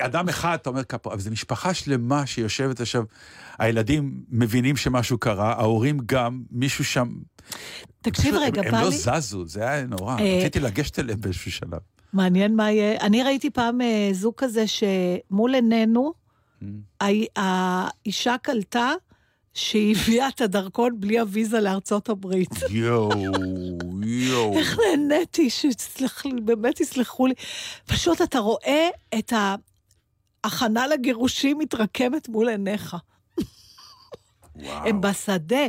[0.00, 3.04] אדם אחד, אתה אומר כפרה, אבל זו משפחה שלמה שיושבת עכשיו,
[3.58, 7.08] הילדים מבינים שמשהו קרה, ההורים גם, מישהו שם...
[8.02, 8.90] תקשיב רגע, בא הם לא.
[8.90, 10.16] זזו, זה היה נורא.
[10.20, 11.78] אה, רציתי לגשת אליהם באיזשהו שלב.
[12.12, 13.00] מעניין מה יהיה.
[13.00, 16.12] אני ראיתי פעם אה, זוג כזה שמול עינינו,
[16.62, 16.64] Mm.
[17.00, 17.06] הא-
[17.36, 18.90] האישה קלטה
[19.54, 22.50] שהיא הביאה את הדרכון בלי הוויזה לארצות הברית.
[22.70, 23.10] יואו,
[24.02, 24.58] יואו.
[24.58, 27.34] איך נהניתי, שתסלח לי, באמת תסלחו לי.
[27.86, 28.88] פשוט אתה רואה
[29.18, 29.32] את
[30.44, 32.96] ההכנה לגירושים מתרקמת מול עיניך.
[34.56, 34.88] וואו.
[34.88, 35.66] הם בשדה,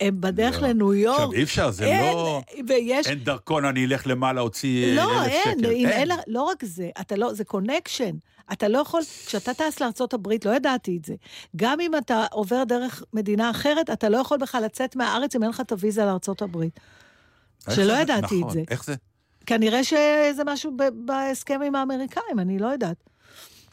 [0.00, 0.68] הם בדרך לא.
[0.68, 1.18] לניו יורק.
[1.18, 2.40] עכשיו, אי אפשר, זה אין, לא...
[2.68, 3.06] ויש...
[3.06, 5.70] אין דרכון, אני אלך למעלה, אוציא לא, אלף אין, שקל.
[5.86, 8.10] אין, לה- לא רק זה, אתה לא, זה קונקשן.
[8.52, 11.14] אתה לא יכול, כשאתה טס לארצות הברית, לא ידעתי את זה.
[11.56, 15.50] גם אם אתה עובר דרך מדינה אחרת, אתה לא יכול בכלל לצאת מהארץ אם אין
[15.50, 16.02] לך את הוויזה.
[17.66, 18.62] איך שלא זה- ידעתי את נכון, זה.
[18.70, 18.94] איך זה?
[19.46, 22.96] כנראה שזה משהו בהסכם עם האמריקאים, אני לא יודעת.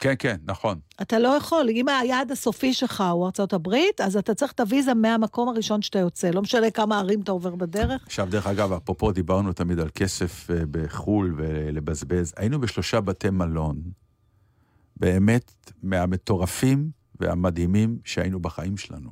[0.04, 0.78] כן, כן, נכון.
[1.02, 4.94] אתה לא יכול, אם היעד הסופי שלך הוא ארצות הברית, אז אתה צריך את הוויזה
[4.94, 6.30] מהמקום הראשון שאתה יוצא.
[6.30, 8.02] לא משנה כמה ערים אתה עובר בדרך.
[8.06, 12.34] עכשיו, דרך אגב, אפרופו, דיברנו תמיד על כסף אה, בחו"ל ולבזבז.
[12.36, 13.80] היינו בשלושה בתי מלון,
[14.96, 16.90] באמת מהמטורפים
[17.20, 19.10] והמדהימים שהיינו בחיים שלנו.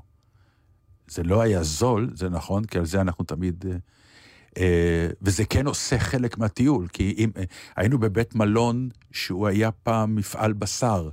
[1.08, 3.64] זה לא היה זול, זה נכון, כי על זה אנחנו תמיד...
[4.58, 7.30] אה, אה, וזה כן עושה חלק מהטיול, כי אם...
[7.36, 7.42] אה,
[7.76, 11.08] היינו בבית מלון שהוא היה פעם מפעל בשר,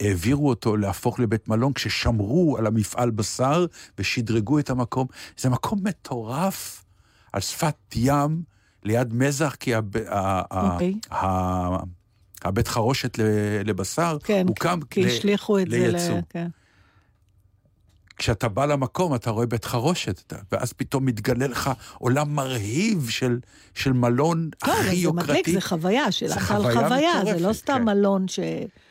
[0.00, 3.66] והעבירו אותו להפוך לבית מלון כששמרו על המפעל בשר
[3.98, 5.06] ושדרגו את המקום.
[5.38, 6.84] זה מקום מטורף
[7.32, 8.42] על שפת ים,
[8.82, 9.96] ליד מזח, כי הב...
[9.96, 10.72] ה...
[10.72, 10.94] אוקיי.
[11.12, 11.76] ה...
[12.44, 13.18] הבית חרושת
[13.64, 15.80] לבשר כן, הוקם כי ל- השליכו את זה ל...
[15.80, 16.18] לייצוא.
[16.28, 16.48] כן.
[18.22, 23.40] כשאתה בא למקום, אתה רואה בית חרושת, ואז פתאום מתגלה לך עולם מרהיב של,
[23.74, 25.26] של מלון לא, הכי זה יוקרתי.
[25.30, 27.84] מדליק, זה חוויה של זה אכל חוויה חוויה, זה לא מטורפת, סתם כן.
[27.84, 28.40] מלון ש...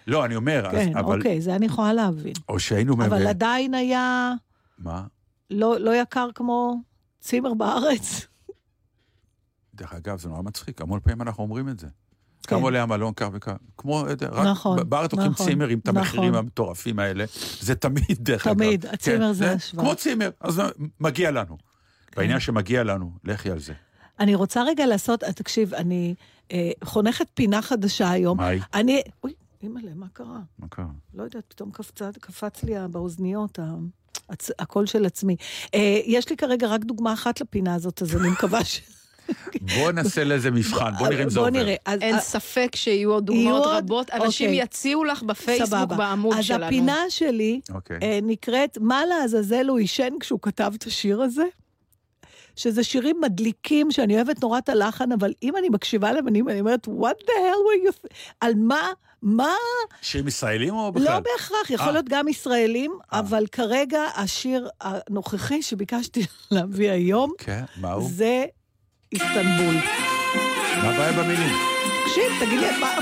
[0.07, 1.17] לא, אני אומר, כן, אז, אבל...
[1.17, 2.33] אוקיי, זה אני יכולה להבין.
[2.49, 2.93] או שהיינו...
[2.93, 4.33] אבל מב- עדיין היה
[4.79, 5.03] מה?
[5.49, 6.81] לא לא יקר כמו
[7.21, 8.27] צימר בארץ.
[9.75, 11.87] דרך אגב, זה נורא מצחיק, המון פעמים אנחנו אומרים את זה.
[12.47, 12.55] כן.
[12.55, 13.53] כמה עולה המלון, כך וכך.
[13.77, 15.97] כמו, רק נכון, בארץ לוקחים נכון, צימרים, את נכון.
[15.97, 17.25] המחירים המטורפים האלה.
[17.59, 18.55] זה תמיד, דרך אגב.
[18.55, 19.85] תמיד, הצימר כן, זה השוואה.
[19.85, 20.61] כמו צימר, אז
[20.99, 21.57] מגיע לנו.
[22.15, 23.73] בעניין שמגיע לנו, לכי על זה.
[24.19, 26.15] אני רוצה רגע לעשות, אה, תקשיב, אני
[26.51, 28.37] אה, חונכת פינה חדשה היום.
[28.37, 28.61] מה היא?
[28.73, 29.01] אני...
[29.23, 29.33] אוי,
[29.63, 30.39] אימא'לה, מה קרה?
[30.59, 30.85] מה קרה?
[31.13, 33.73] לא יודעת, פתאום קפצה, קפץ לי באוזניות ה-
[34.29, 35.35] הצ, הקול של עצמי.
[35.75, 38.81] אה, יש לי כרגע רק דוגמה אחת לפינה הזאת, אז אני מקווה ש...
[39.75, 41.51] בוא נעשה לאיזה מבחן, בוא נראה אם זה עובר.
[41.51, 41.75] נראה.
[41.85, 43.75] אז, אין אה, ספק שיהיו עוד דוגמאות עוד?
[43.75, 44.11] רבות.
[44.11, 44.63] אנשים אוקיי.
[44.63, 45.95] יציעו לך בפייסבוק סבבה.
[45.95, 46.65] בעמוד אז שלנו.
[46.65, 47.99] הפינה שלי אוקיי.
[48.01, 51.43] אה, נקראת "מה לעזאזל הוא עישן כשהוא כתב את השיר הזה?"
[52.55, 56.87] שזה שירים מדליקים, שאני אוהבת נורא את הלחן, אבל אם אני מקשיבה להם, אני אומרת,
[56.87, 58.05] what the hell were you...
[58.05, 58.09] th-"
[58.41, 58.91] על מה,
[59.21, 59.53] מה...
[60.01, 61.05] שירים ישראלים או בכלל?
[61.05, 61.91] לא בהכרח, יכול אה.
[61.91, 63.19] להיות גם ישראלים, אה.
[63.19, 68.09] אבל כרגע השיר הנוכחי שביקשתי להביא היום, כן, מה הוא?
[68.09, 68.45] זה
[69.12, 69.76] איסטנבול.
[70.76, 71.56] הבעיה במילים.
[72.04, 72.98] תקשיב, תגיד לי מה...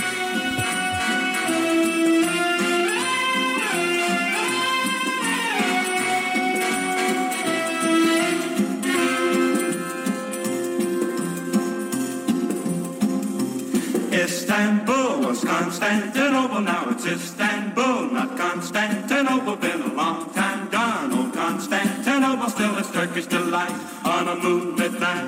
[14.25, 19.57] Istanbul was Constantinople, now it's Istanbul, not Constantinople.
[19.57, 20.48] Been a long time gone, old
[22.40, 23.76] Constantinople, still it's Turkish delight
[24.06, 25.28] on a moonlit night.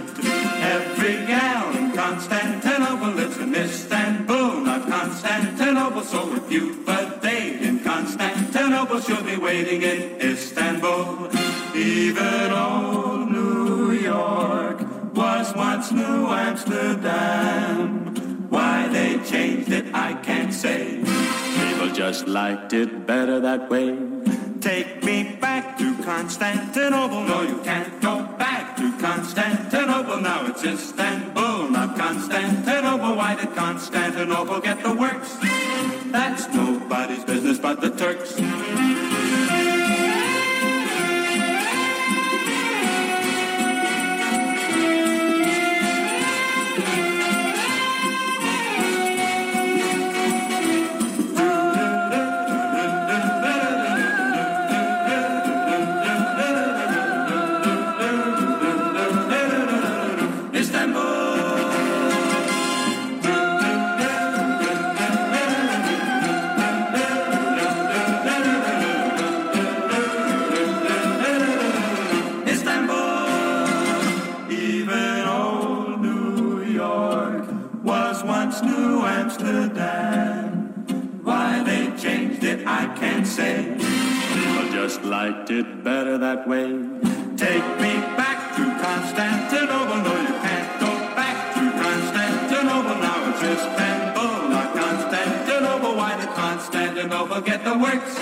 [0.61, 6.03] Every gal in Constantinople lives in Istanbul, not Constantinople.
[6.03, 11.29] So if you've a date in Constantinople, she'll be waiting in Istanbul.
[11.75, 14.79] Even old New York
[15.13, 18.05] was once New Amsterdam.
[18.49, 21.03] Why they changed it, I can't say.
[21.57, 24.20] People just liked it better that way.
[24.61, 27.23] Take me back to Constantinople.
[27.23, 30.21] No, you can't go back to Constantinople.
[30.21, 33.15] Now it's Istanbul, not Constantinople.
[33.15, 35.35] Why did Constantinople get the works?
[36.11, 38.39] That's nobody's business but the Turks.
[84.91, 86.67] just liked it better that way.
[87.37, 89.99] Take me back to Constantinople.
[90.07, 92.97] No, you can't go back to Constantinople.
[93.05, 95.95] Now it's Istanbul, not Constantinople.
[95.95, 98.15] Why did Constantinople get the works?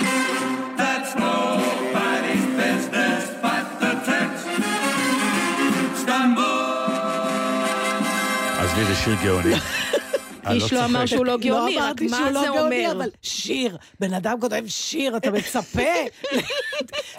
[0.80, 4.42] That's nobody's business but the Turks.
[5.98, 6.44] Istanbul.
[8.60, 9.16] As was near the shoe
[9.54, 9.89] in.
[10.52, 11.06] איש לא אמר צוחק.
[11.06, 12.92] שהוא לא גאוני, לא רק אמרתי מה שהוא לא זה גאוני, אומר?
[12.92, 13.76] אבל שיר.
[14.00, 15.82] בן אדם כותב שיר, אתה מצפה?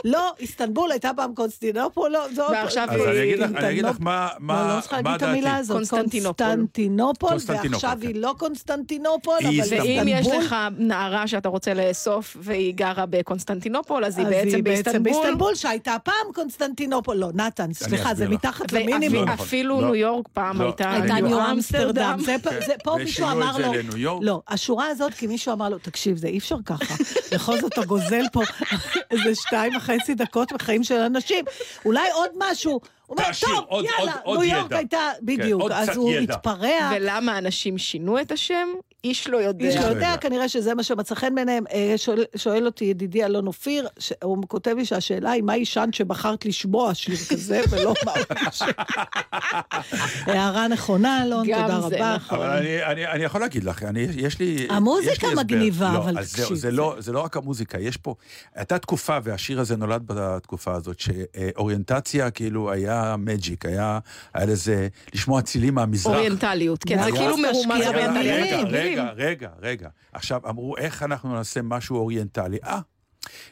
[0.05, 2.49] לא, איסטנבול הייתה פעם קונסטינופול, לא, זאת...
[2.51, 5.11] ועכשיו אז אני אגיד לך, היא אני אגיד לך מה לא, מה- לא צריכה להגיד
[5.11, 5.59] את המילה דעתי.
[5.59, 5.75] הזאת.
[5.77, 7.37] קונסטנטינופול.
[7.47, 8.07] ועכשיו כן.
[8.07, 9.87] היא לא קונסטנטינופול, אבל איסטנבול.
[9.87, 14.99] ואם יש לך נערה שאתה רוצה לאסוף והיא גרה בקונסטנטינופול, אז היא אז בעצם באיסטנבול.
[15.13, 17.15] באיסטנבול, שהייתה פעם קונסטנטינופול.
[17.17, 18.27] לא, נתן, סליחה, זה.
[18.29, 19.29] מתחת למינימום.
[19.29, 19.85] ואפילו לא.
[19.87, 20.65] ניו יורק פעם לא.
[20.65, 22.19] הייתה הייתה ניו אמסטרדם.
[22.25, 24.19] זה פה- זה פה ושינו מישהו אמר לו...
[24.21, 26.95] לא, השורה הזאת, כי מישהו אמר לו, תקשיב, זה אי אפשר ככה.
[27.33, 28.41] בכל זאת אתה גוזל פה
[29.11, 31.45] איזה שתיים וחצי דקות בחיים של אנשים.
[31.85, 32.79] אולי עוד משהו.
[33.11, 35.61] אומר, תעשיר, טוב, עוד- יאללה, עוד- עוד ניו יורק ידע." הייתה, כן, בדיוק.
[35.61, 36.33] עוד אז הוא ידע.
[36.33, 36.91] התפרע.
[36.95, 38.67] ולמה אנשים שינו את השם?
[39.03, 39.65] איש לא יודע.
[39.67, 40.17] איש לא לא יודע, יודע.
[40.17, 41.63] כנראה שזה מה שמצא חן בעיניהם.
[41.73, 45.89] אה, שואל- שואל אותי ידידי אלון אופיר, ש- הוא כותב לי שהשאלה היא, מה עישן
[45.91, 48.67] שבחרת לשמוע שיר כזה, ולא מה הוא.
[50.25, 52.15] הערה נכונה, אלון, גם תודה זה רבה.
[52.15, 52.37] נכון.
[52.37, 54.67] אבל אני, אני, אני יכול להגיד לך, אני, יש לי...
[54.69, 55.35] המוזיקה יש לי.
[55.35, 58.15] מגניבה, לא, אבל תקשיב, זה, זה- לא, זה לא רק המוזיקה, יש פה...
[58.55, 63.99] הייתה תקופה, והשיר הזה נולד בתקופה הזאת, שאוריינטציה כאילו היה מג'יק, היה,
[64.33, 66.15] היה לזה, לשמוע צילים מהמזרח.
[66.15, 68.67] אוריינטליות, כן, זה כאילו מרומז תשקיע אוריינטליות.
[68.71, 68.79] רגע.
[68.79, 69.89] רגע, רגע, רגע.
[70.13, 72.57] עכשיו, אמרו, איך אנחנו נעשה משהו אוריינטלי?
[72.63, 72.79] אה,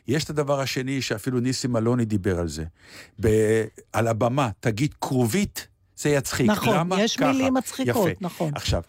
[0.07, 2.63] יש את הדבר השני שאפילו ניסים אלוני דיבר על זה.
[3.21, 6.47] ב- על הבמה, תגיד כרובית, זה יצחיק.
[6.49, 7.01] נכון, למה?
[7.01, 7.31] יש ככה.
[7.31, 8.09] מילים מצחיקות, יפה.
[8.21, 8.51] נכון.
[8.55, 8.81] עכשיו,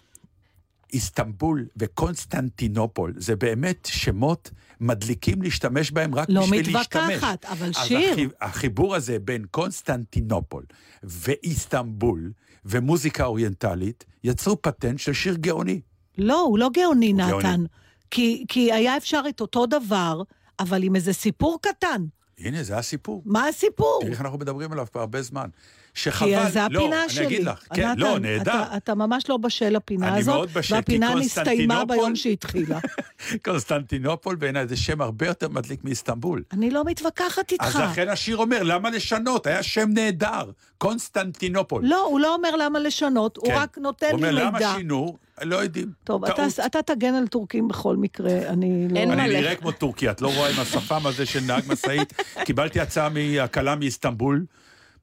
[0.93, 4.51] איסטנבול וקונסטנטינופול, זה באמת שמות
[4.81, 7.03] מדליקים להשתמש בהם רק לא בשביל להשתמש.
[7.05, 8.13] מתווכחת, אבל אז שיר.
[8.13, 10.65] החי- החיבור הזה בין קונסטנטינופול
[11.03, 12.33] ואיסטנבול
[12.65, 15.81] ומוזיקה אוריינטלית, יצרו פטנט של שיר גאוני.
[16.19, 17.39] לא, הוא לא גאוני, הוא גאוני.
[17.49, 17.65] נתן.
[18.11, 20.23] כי, כי היה אפשר את אותו דבר,
[20.61, 22.05] אבל עם איזה סיפור קטן.
[22.39, 23.23] הנה, זה הסיפור.
[23.27, 23.99] מה הסיפור?
[24.01, 25.49] תראי איך אנחנו מדברים עליו כבר הרבה זמן.
[25.95, 27.27] שחבל, כי זה לא, הפינה אני שלי.
[27.27, 28.63] אגיד לך, כן, לא, נהדר.
[28.63, 32.79] אתה, אתה ממש לא בשל לפינה אני הזאת, מאוד בשל, כי והפינה נסתיימה ביום שהתחילה.
[33.45, 36.43] קונסטנטינופול בעיניי זה שם הרבה יותר מדליק מאיסטנבול.
[36.53, 37.65] אני לא מתווכחת איתך.
[37.65, 39.47] אז לכן השיר אומר, למה לשנות?
[39.47, 41.85] היה שם נהדר, קונסטנטינופול.
[41.85, 43.55] לא, הוא לא אומר למה לשנות, הוא כן.
[43.55, 44.67] רק נותן הוא לי אומר, מידע.
[44.69, 45.17] למה שינו?
[45.43, 45.91] לא יודעים.
[46.05, 46.47] טוב, אתה.
[46.67, 48.99] אתה תגן על טורקים בכל מקרה, אני לא...
[48.99, 49.41] אין אני.
[49.41, 52.13] נראה כמו טורקי, את לא רואה עם השפם הזה של נהג משאית.
[52.45, 54.45] קיבלתי הצעה מהכלה מאיסטנבול.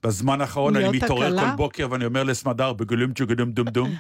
[0.04, 1.40] בזמן האחרון אני מתעורר?
[1.40, 3.90] כל בוקר ואני אומר לסמדר, בגלום צ'וגדום דום דום.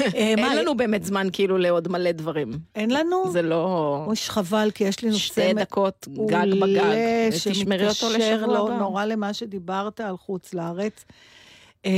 [0.00, 2.50] אה, אין לנו באמת זמן כאילו לעוד מלא דברים.
[2.74, 3.30] אין לנו?
[3.32, 4.04] זה לא...
[4.06, 5.24] אוי, חבל, כי יש לי נושא...
[5.24, 7.30] שתי דקות גג בגג.
[7.30, 8.78] תשמרי אותו שמתקשר לשבוע הבא.
[8.78, 11.04] נורא למה שדיברת על חוץ לארץ.
[11.86, 11.92] אה,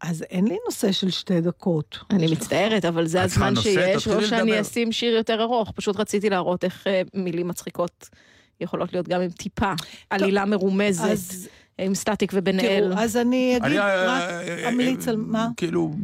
[0.00, 1.98] אז אין לי נושא של שתי דקות.
[2.10, 4.60] אני מצטערת, אבל זה הזמן שיש, או שאני.
[4.60, 5.72] אשים שיר יותר ארוך.
[5.74, 8.08] פשוט רציתי להראות איך אה, מילים מצחיקות
[8.60, 9.72] יכולות להיות גם עם טיפה
[10.10, 11.48] עלילה מרומזת, אז
[11.78, 12.88] עם סטטיק ובן אל.
[12.88, 15.48] תראו, אז אני אגיד, אני, רק אה, אמליץ אה, על מה.
[15.56, 15.94] כאילו,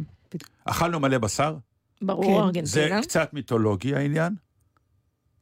[0.65, 1.55] אכלנו מלא בשר,
[2.01, 2.65] ברור, כן.
[2.65, 3.01] זה ארגנטינה.
[3.01, 4.35] קצת מיתולוגי העניין,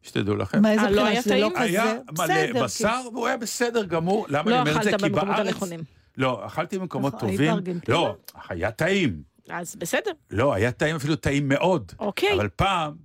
[0.02, 0.62] שתדעו לכם.
[0.62, 1.50] מאיזה אה, לא בחינה היה שזה לא?
[1.56, 1.64] כזה?
[1.64, 4.26] היה בסדר, מלא בשר, והוא היה בסדר גמור.
[4.30, 4.92] למה לא אני אומר את זה?
[4.98, 5.48] כי בארץ...
[5.48, 5.80] הנכונים.
[6.18, 7.80] לא, אכלתי במקומות היית טובים.
[7.88, 8.16] לא,
[8.50, 9.22] היה טעים.
[9.50, 11.92] אז בסדר, לא, היה טעים אפילו טעים מאוד.
[12.00, 12.34] אוקיי.
[12.34, 12.96] אבל פעם,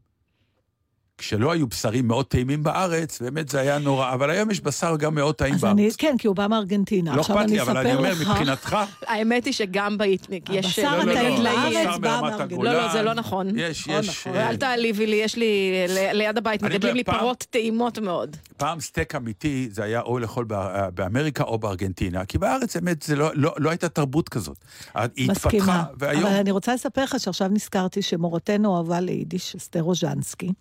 [1.19, 4.13] כשלא היו בשרים מאוד טעימים בארץ, באמת זה היה נורא.
[4.13, 5.97] אבל היום יש בשר גם מאוד טעים אז אני, בארץ.
[5.97, 7.17] כן, כי הוא בא מארגנטינה.
[7.17, 8.21] לא אכפת אני לי, אבל אני אומר, לך...
[8.21, 8.77] מבחינתך...
[9.07, 10.67] האמת היא שגם באיטניק יש...
[10.67, 12.63] הבשר לא, לא, הטעים לא, בארץ בשר בא מארגנטינה.
[12.63, 13.59] לא, לא, זה לא נכון.
[13.59, 14.09] יש, נכון, יש...
[14.27, 14.41] נכון.
[14.41, 15.73] אה, אל תעליבי לי, יש לי
[16.13, 18.37] ליד הבית מגדלים לי פרות טעימות מאוד.
[18.57, 23.17] פעם סטייק אמיתי זה היה או לאכול בא- באמריקה או בארגנטינה, כי בארץ באמת זה
[23.17, 24.57] לא, לא, לא הייתה תרבות כזאת.
[24.95, 25.85] היא התפתחה, מסכימה.
[25.99, 30.53] והיום אבל אני רוצה לספר לך שעכשיו נזכרתי שמורתנו אהבה ליידיש, אסתר רוז'נסקי,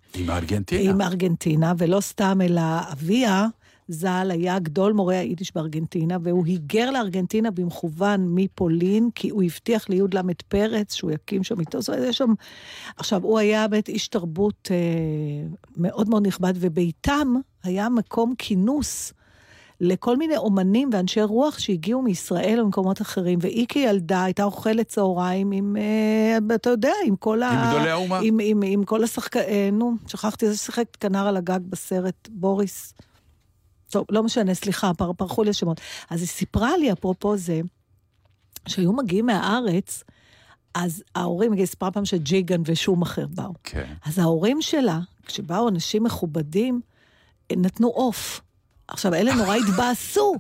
[0.44, 0.82] עם הארגנטינה.
[0.82, 3.48] היא מארגנטינה, ולא סתם, אלא אביה,
[3.88, 10.08] ז"ל, היה גדול מורי היידיש בארגנטינה, והוא היגר לארגנטינה במכוון מפולין, כי הוא הבטיח לי"ל
[10.48, 12.34] פרץ שהוא יקים שם איתו, זאת אומרת, יש שם...
[12.98, 19.14] עכשיו, הוא היה באמת איש תרבות אה, מאוד מאוד נכבד, וביתם היה מקום כינוס.
[19.84, 25.78] לכל מיני אומנים ואנשי רוח שהגיעו מישראל וממקומות אחרים, והיא כילדה הייתה אוכלת צהריים עם,
[25.78, 27.50] אה, אתה יודע, עם כל ה...
[27.50, 28.20] עם גדולי האומה.
[28.24, 29.38] עם, עם, עם כל השחק...
[29.38, 32.94] אה, נו, שכחתי, זה שיחק כנר על הגג בסרט, בוריס.
[33.90, 35.82] טוב, לא משנה, סליחה, פר, פרחו לי השמות.
[36.10, 37.62] אז היא סיפרה לי, אפרופו זה,
[38.68, 40.04] שהיו מגיעים מהארץ,
[40.74, 43.54] אז ההורים, היא סיפרה פעם שג'יגן ושום אחר באו.
[43.64, 43.94] כן.
[44.06, 46.82] אז ההורים שלה, כשבאו אנשים מכובדים,
[47.52, 48.42] נתנו עוף.
[48.88, 50.36] עכשיו, אלה נורא התבאסו,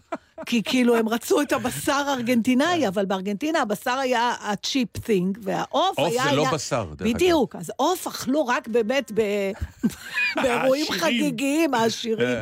[0.46, 6.08] כי כאילו הם רצו את הבשר הארגנטינאי, אבל בארגנטינה הבשר היה ה-cheap thing, והעוף עוף
[6.12, 6.24] היה...
[6.24, 6.52] זה לא.
[6.54, 7.16] בשר, דרך אגב.
[7.16, 9.12] בדיוק, אז עוף אכלו רק באמת.
[10.42, 10.86] באירועים.
[10.92, 12.38] חגיגיים, העשירים.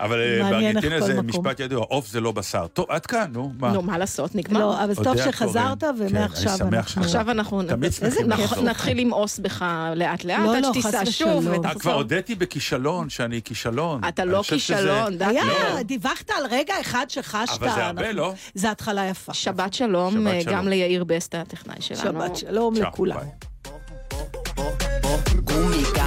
[0.00, 1.26] אבל אה, בארגנטינה זה מקום.
[1.26, 2.66] משפט ידוע, עוף זה לא בשר.
[2.66, 3.72] טוב, עד כאן, נו, מה?
[3.72, 4.60] נו, מה לעשות, נגמר.
[4.60, 5.80] לא, אבל טוב שחזרת.
[5.80, 6.88] כן, ומעכשיו אני שמח אנחנו...
[6.88, 7.04] שחזרת.
[7.04, 8.64] עכשיו אנחנו תמיד שמחים לחזור.
[8.64, 9.64] נתחיל למאוס בך
[9.96, 11.28] לאט-לאט, לא, עד לא, שתיסע חס שוב.
[11.28, 11.48] ושלום.
[11.48, 11.80] אה, ותחזור.
[11.80, 14.00] כבר הודיתי בכישלון, שאני כישלון.
[14.08, 15.22] אתה לא כישלון.
[15.22, 15.82] היה, לא.
[15.82, 17.52] דיווחת על רגע אחד שחשת.
[17.62, 18.32] אבל זה הרבה, לא?
[18.54, 19.34] זה התחלה יפה.
[19.34, 20.56] שבת שלום, אה, שלום.
[20.56, 22.00] גם ליאיר בסטה, הטכנאי שלנו.
[22.00, 23.16] שבת שלום לכולם.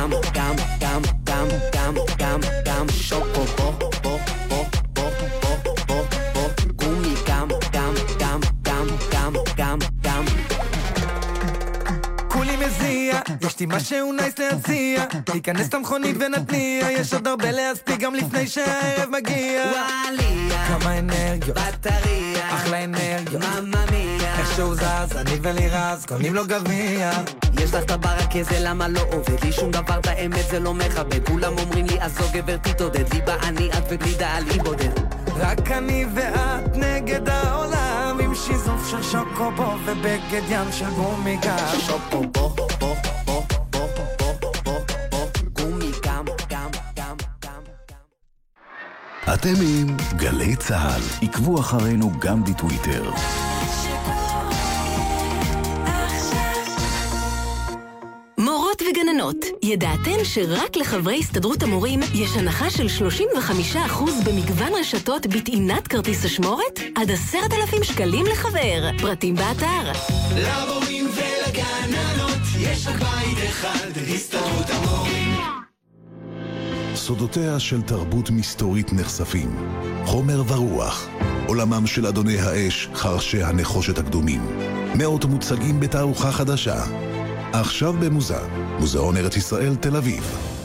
[0.09, 3.71] gam, gam, gam, gam, gam, gam, gam, chocobo,
[4.03, 4.58] bo, bo.
[13.41, 15.05] יש לי משהו נייס להציע.
[15.23, 19.63] תיכנס למכונית ונתניע, יש עוד הרבה להספיק גם לפני שהערב מגיע.
[19.71, 23.43] וואליה, כמה אנרגיות, בטריה, אחלה אנרגיות.
[23.43, 24.39] ממא מיה.
[24.39, 27.11] איך שהוא זז, אני ולירז, קונים לו גביע.
[27.59, 30.73] יש לך את הברקה זה למה לא עובד לי שום דבר את האמת זה לא
[30.73, 31.27] מכבד.
[31.27, 34.89] כולם אומרים לי אז זו גברתי תודד לי בעני את וגלידה על אי בודד.
[35.39, 42.21] רק אני ואת נגד העולם עם שיזוף של שוקובו ובגד ים של גומי גב שוקו
[42.21, 42.95] בו, בו, בו, בו, בו,
[49.33, 51.01] אתם עם גלי צה"ל.
[51.21, 53.11] עקבו אחרינו גם בטוויטר.
[58.37, 62.87] מורות וגננות, ידעתן שרק לחברי הסתדרות המורים יש הנחה של
[63.75, 63.77] 35%
[64.25, 66.79] במגוון רשתות בטעינת כרטיס אשמורת?
[66.95, 68.89] עד עשרת אלפים שקלים לחבר.
[69.01, 69.91] פרטים באתר.
[70.35, 75.08] למורים ולגננות יש רק בית אחד, הסתדרות המורים.
[76.99, 79.55] סודותיה של תרבות מסתורית נחשפים.
[80.05, 81.07] חומר ורוח.
[81.47, 84.41] עולמם של אדוני האש, חרשי הנחושת הקדומים.
[84.95, 86.83] מאות מוצגים בתערוכה חדשה.
[87.53, 88.39] עכשיו במוזה,
[88.79, 90.58] מוזיאון ארץ ישראל תל אביב.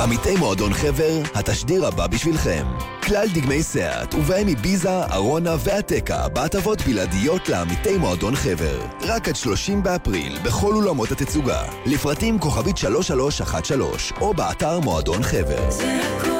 [0.00, 2.66] עמיתי מועדון חבר, התשדיר הבא בשבילכם.
[3.02, 8.80] כלל דגמי סאט, ובהם איביזה, ארונה ועתקה, בהטבות בלעדיות לעמיתי מועדון חבר.
[9.02, 11.62] רק עד 30 באפריל, בכל אולמות התצוגה.
[11.86, 15.70] לפרטים כוכבית 3313, או באתר מועדון חבר.
[15.70, 16.37] זה הכל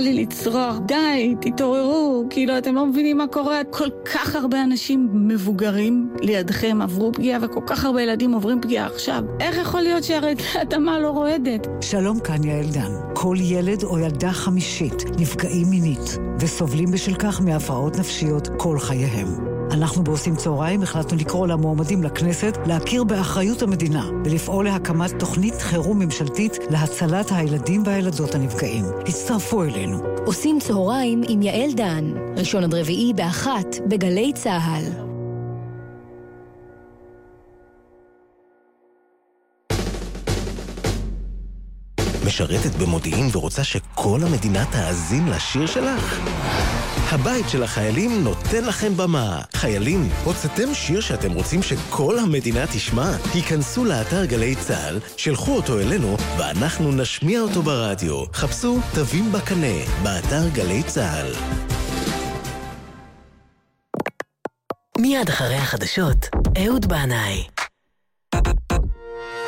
[0.00, 6.10] לי לצרוח, די, תתעוררו, כאילו אתם לא מבינים מה קורה, כל כך הרבה אנשים מבוגרים
[6.20, 9.24] לידכם עברו פגיעה וכל כך הרבה ילדים עוברים פגיעה עכשיו.
[9.40, 11.66] איך יכול להיות שהרעידת האדמה לא רועדת?
[11.80, 12.92] שלום, כאן יעל דן.
[13.14, 19.59] כל ילד או ילדה חמישית נפגעים מינית וסובלים בשל כך מהפרעות נפשיות כל חייהם.
[19.72, 26.58] אנחנו בעושים צהריים החלטנו לקרוא למועמדים לכנסת להכיר באחריות המדינה ולפעול להקמת תוכנית חירום ממשלתית
[26.70, 28.84] להצלת הילדים והילדות הנפגעים.
[29.06, 30.02] הצטרפו אלינו.
[30.26, 32.04] עושים צהריים עם יעל דן,
[32.36, 34.84] ראשון עד רביעי באחת בגלי צה"ל.
[42.26, 46.20] משרתת במודיעין ורוצה שכל המדינה תאזין לשיר שלך?
[47.12, 49.40] הבית של החיילים נותן לכם במה.
[49.54, 53.10] חיילים, הוצאתם שיר שאתם רוצים שכל המדינה תשמע?
[53.34, 58.24] היכנסו לאתר גלי צה"ל, שלחו אותו אלינו, ואנחנו נשמיע אותו ברדיו.
[58.32, 61.32] חפשו תווים בקנה, באתר גלי צה"ל.
[64.98, 67.44] מיד אחרי החדשות, אהוד בנאי.